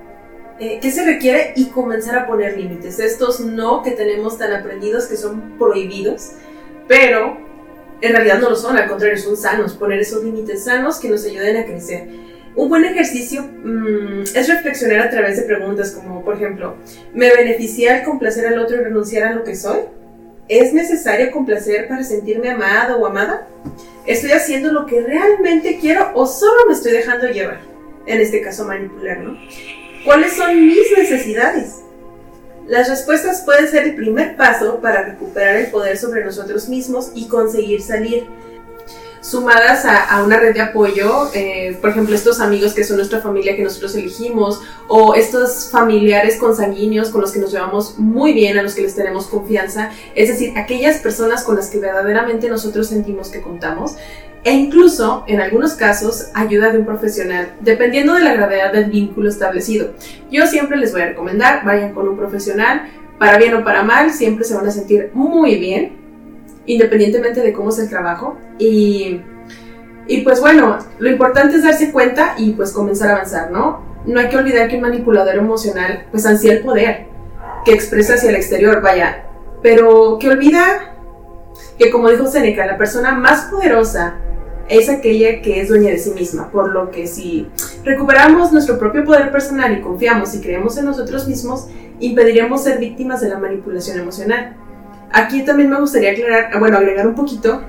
[0.63, 2.97] eh, qué se requiere y comenzar a poner límites.
[2.97, 6.31] Estos no que tenemos tan aprendidos que son prohibidos,
[6.87, 7.37] pero
[7.99, 9.73] en realidad no lo son, al contrario, son sanos.
[9.73, 12.07] Poner esos límites sanos que nos ayuden a crecer.
[12.55, 16.75] Un buen ejercicio mm, es reflexionar a través de preguntas como, por ejemplo,
[17.13, 19.79] ¿me beneficia el complacer al otro y renunciar a lo que soy?
[20.47, 23.49] ¿Es necesario complacer para sentirme amado o amada?
[24.05, 27.59] ¿Estoy haciendo lo que realmente quiero o solo me estoy dejando llevar?
[28.05, 29.37] En este caso, manipular, ¿no?
[30.03, 31.81] ¿Cuáles son mis necesidades?
[32.67, 37.27] Las respuestas pueden ser el primer paso para recuperar el poder sobre nosotros mismos y
[37.27, 38.25] conseguir salir
[39.21, 43.55] sumadas a, una red de apoyo, eh, por ejemplo, estos amigos que son nuestra familia
[43.55, 48.63] que nosotros elegimos, o estos familiares consanguíneos con los que nos llevamos muy bien, a
[48.63, 53.29] los que les tenemos confianza, es decir, aquellas personas con las que verdaderamente nosotros sentimos
[53.29, 53.95] que contamos,
[54.43, 59.29] e incluso, en algunos casos, ayuda de un profesional, dependiendo de la gravedad del vínculo
[59.29, 59.91] establecido.
[60.29, 64.11] Yo siempre les voy a recomendar, vayan con un profesional, para bien o para mal,
[64.11, 66.03] siempre se van a sentir muy bien
[66.65, 68.37] independientemente de cómo es el trabajo.
[68.57, 69.21] Y,
[70.07, 73.81] y pues bueno, lo importante es darse cuenta y pues comenzar a avanzar, ¿no?
[74.05, 77.05] No hay que olvidar que un manipulador emocional pues ansía el poder
[77.65, 79.25] que expresa hacia el exterior, vaya,
[79.61, 80.95] pero que olvida
[81.77, 84.15] que como dijo Seneca, la persona más poderosa
[84.77, 87.47] es aquella que es dueña de sí misma, por lo que si
[87.83, 91.67] recuperamos nuestro propio poder personal y confiamos y creemos en nosotros mismos,
[91.99, 94.55] impediremos ser víctimas de la manipulación emocional.
[95.11, 97.61] Aquí también me gustaría aclarar, bueno, agregar un poquito,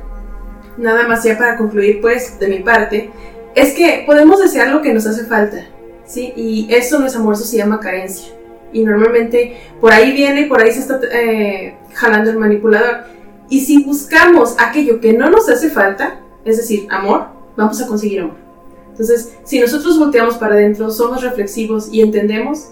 [0.78, 3.11] nada más ya para concluir, pues, de mi parte,
[3.55, 5.66] es que podemos desear lo que nos hace falta,
[6.07, 6.32] ¿sí?
[6.36, 8.32] Y eso no es amor, eso se llama carencia.
[8.72, 13.05] Y normalmente por ahí viene, por ahí se está eh, jalando el manipulador.
[13.48, 17.26] Y si buscamos aquello que no nos hace falta, es decir, amor,
[17.57, 18.36] vamos a conseguir amor.
[18.90, 22.70] Entonces, si nosotros volteamos para adentro, somos reflexivos y entendemos,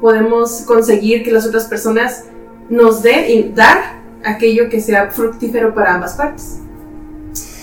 [0.00, 2.26] podemos conseguir que las otras personas
[2.68, 6.60] nos den y dar aquello que sea fructífero para ambas partes.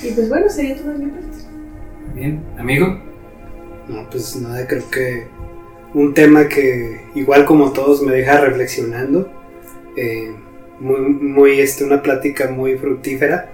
[0.04, 1.38] Y pues bueno, sería todo de mi parte.
[2.14, 3.00] Bien, amigo.
[3.88, 5.28] No, pues nada, creo que
[5.94, 9.32] un tema que igual como todos me deja reflexionando.
[9.96, 10.36] Eh,
[10.80, 13.50] muy, muy este, una plática muy fructífera.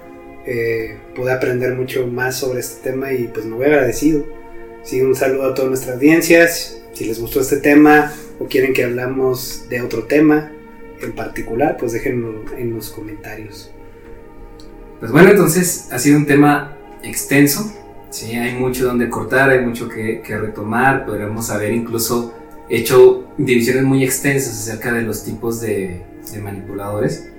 [0.45, 4.25] Eh, pude aprender mucho más sobre este tema y pues me voy agradecido.
[4.83, 6.81] Sí, un saludo a todas nuestras audiencias.
[6.93, 10.51] Si les gustó este tema o quieren que hablamos de otro tema,
[11.01, 13.71] en particular, pues déjenlo en los comentarios.
[14.99, 17.73] Pues bueno, entonces ha sido un tema extenso,
[18.11, 18.35] ¿sí?
[18.35, 22.35] hay mucho donde cortar, hay mucho que, retomar, podríamos haber incluso
[22.69, 26.03] hecho divisiones muy extensas acerca de los tipos de,
[26.41, 27.30] manipuladores,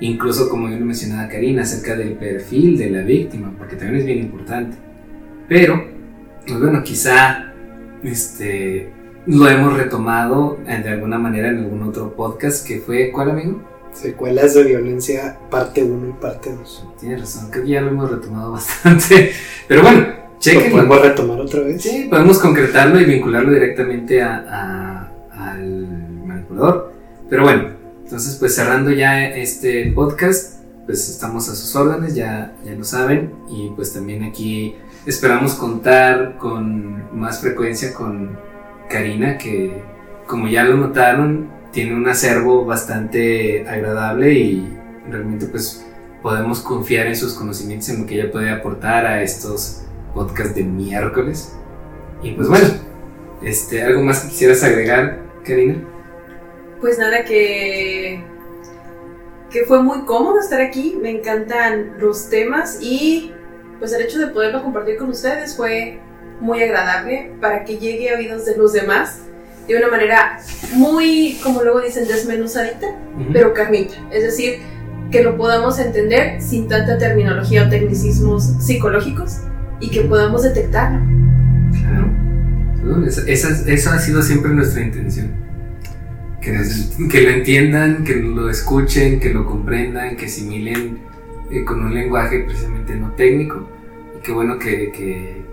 [0.00, 4.06] incluso como yo lo mencionaba Karina, acerca del perfil de la víctima, porque también es
[4.06, 4.76] bien importante.
[5.48, 5.84] Pero,
[6.46, 7.52] pues bueno, quizá
[8.02, 8.90] este,
[9.26, 13.62] lo hemos retomado de alguna manera en algún otro podcast que fue, ¿cuál amigo?
[13.92, 16.86] Secuelas de violencia, parte 1 y parte 2.
[17.00, 19.32] Tienes razón, creo que ya lo hemos retomado bastante.
[19.66, 20.06] Pero bueno,
[20.38, 20.70] chequen.
[20.70, 21.82] ¿Podemos retomar otra vez?
[21.82, 25.86] Sí, podemos concretarlo y vincularlo directamente a, al
[26.24, 26.92] manipulador.
[27.28, 27.77] Pero bueno,
[28.08, 33.34] entonces pues cerrando ya este podcast, pues estamos a sus órdenes, ya, ya lo saben.
[33.50, 38.38] Y pues también aquí esperamos contar con más frecuencia con
[38.88, 39.82] Karina, que
[40.26, 44.74] como ya lo notaron, tiene un acervo bastante agradable y
[45.10, 45.86] realmente pues
[46.22, 49.82] podemos confiar en sus conocimientos, en lo que ella puede aportar a estos
[50.14, 51.54] podcasts de miércoles.
[52.22, 52.68] Y pues bueno,
[53.42, 55.84] este, ¿algo más que quisieras agregar, Karina?
[56.80, 58.22] Pues nada, que,
[59.50, 63.32] que fue muy cómodo estar aquí, me encantan los temas y
[63.78, 66.00] pues el hecho de poderlo compartir con ustedes fue
[66.40, 69.22] muy agradable para que llegue a oídos de los demás
[69.68, 70.40] de una manera
[70.74, 72.86] muy, como luego dicen, desmenuzadita,
[73.32, 73.94] pero carnita.
[74.10, 74.60] Es decir,
[75.10, 79.40] que lo podamos entender sin tanta terminología o tecnicismos psicológicos
[79.80, 81.00] y que podamos detectarlo.
[81.72, 83.06] Claro.
[83.26, 85.47] Esa, ha sido siempre nuestra intención.
[86.40, 86.56] Que,
[87.10, 90.98] que, lo entiendan, que lo escuchen, que lo comprendan, que asimilen
[91.50, 93.68] eh, con un lenguaje precisamente no técnico.
[94.16, 95.48] Y qué bueno que, que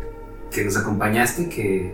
[0.56, 1.94] que nos acompañaste, que,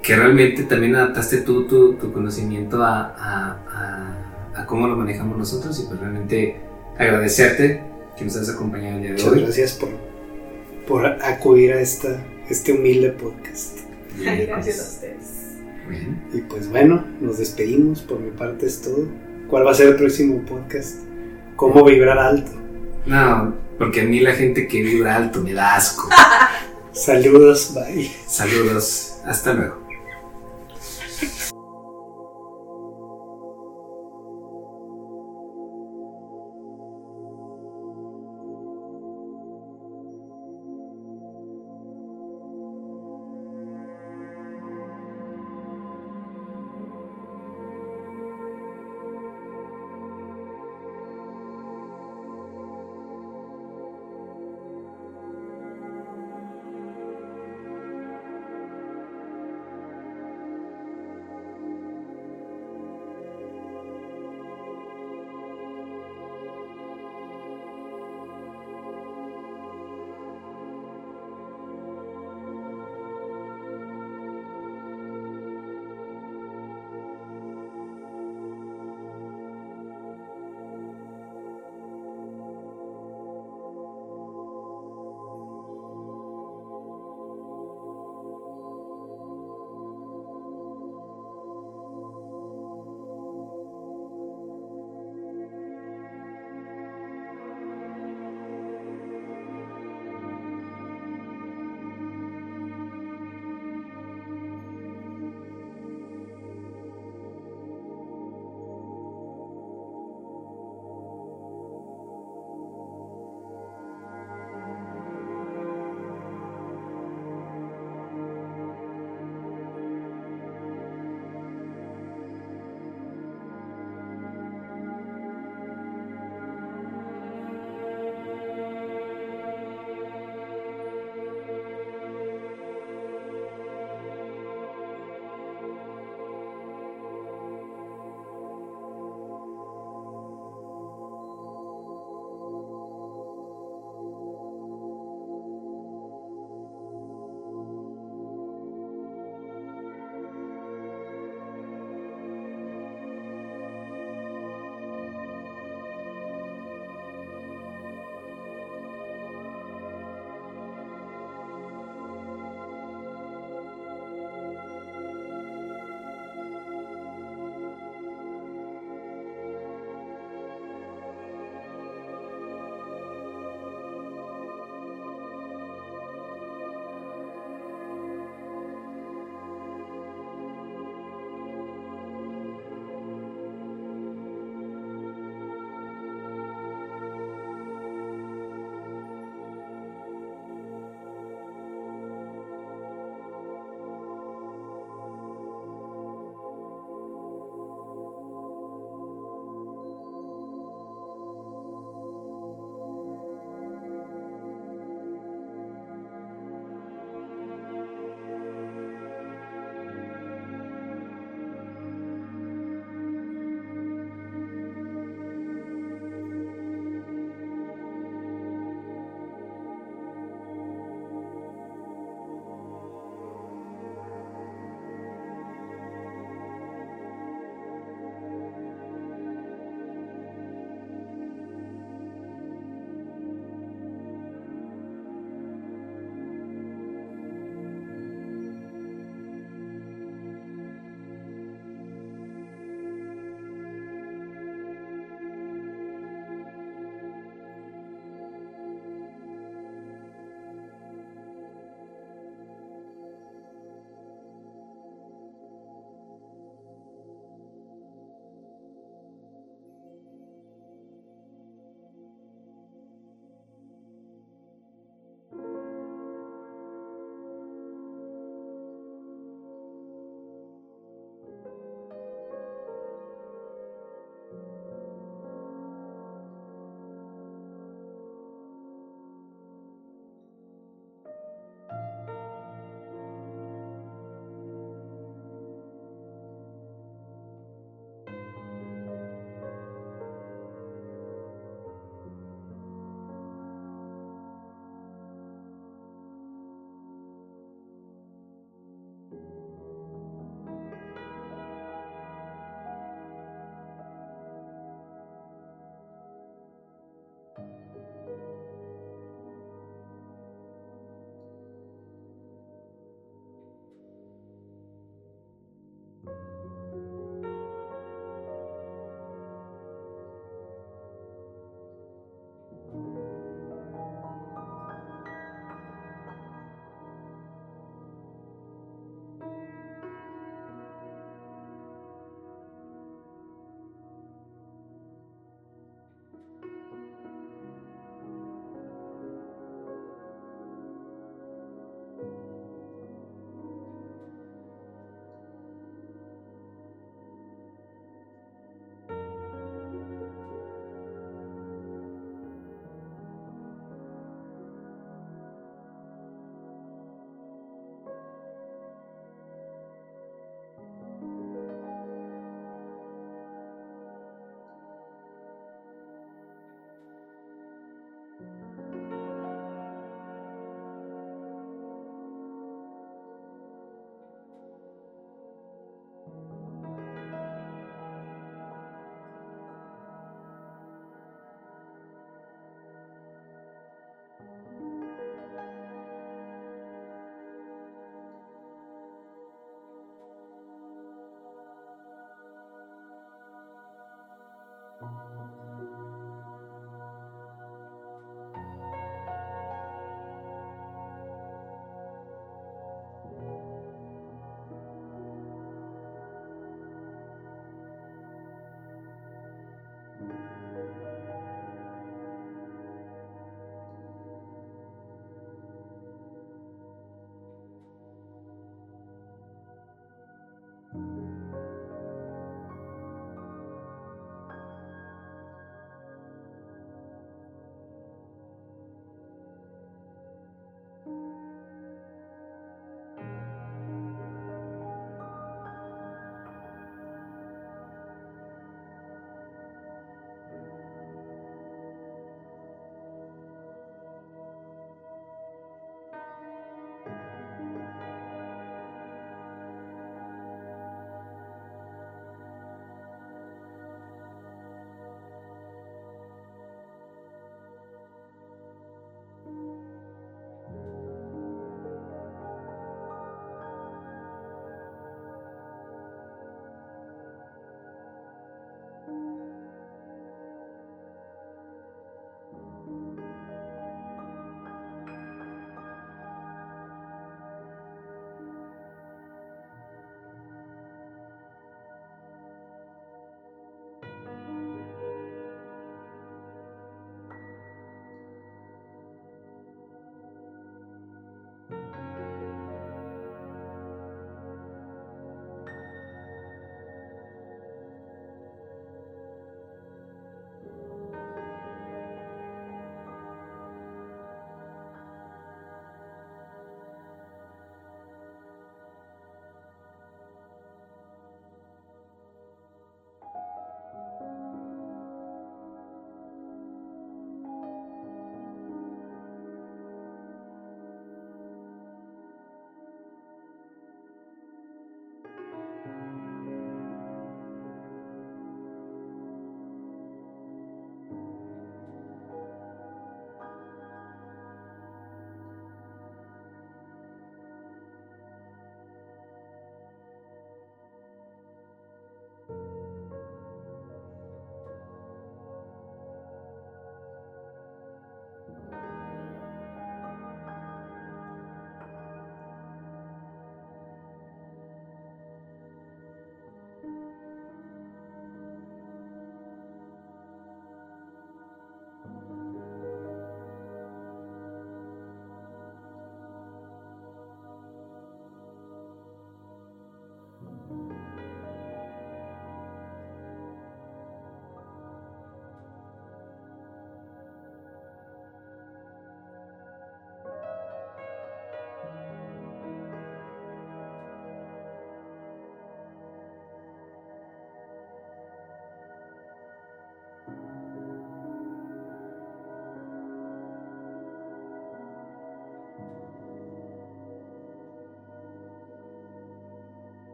[0.00, 5.78] que realmente también adaptaste tú tu, tu conocimiento a, a, a, cómo lo manejamos nosotros
[5.80, 6.60] y pues realmente
[6.96, 7.82] agradecerte
[8.16, 9.28] que nos has acompañado el día de hoy.
[9.28, 9.88] Muchas gracias por,
[10.86, 13.80] por acudir a esta, este humilde podcast.
[14.16, 14.80] gracias pues.
[14.80, 15.37] a ustedes.
[16.32, 18.02] Y pues bueno, nos despedimos.
[18.02, 19.08] Por mi parte es todo.
[19.48, 21.00] ¿Cuál va a ser el próximo podcast?
[21.56, 22.52] ¿Cómo vibrar alto?
[23.06, 26.08] No, porque a mí la gente que vibra alto me da asco.
[26.92, 28.10] Saludos, bye.
[28.26, 29.88] Saludos, hasta luego.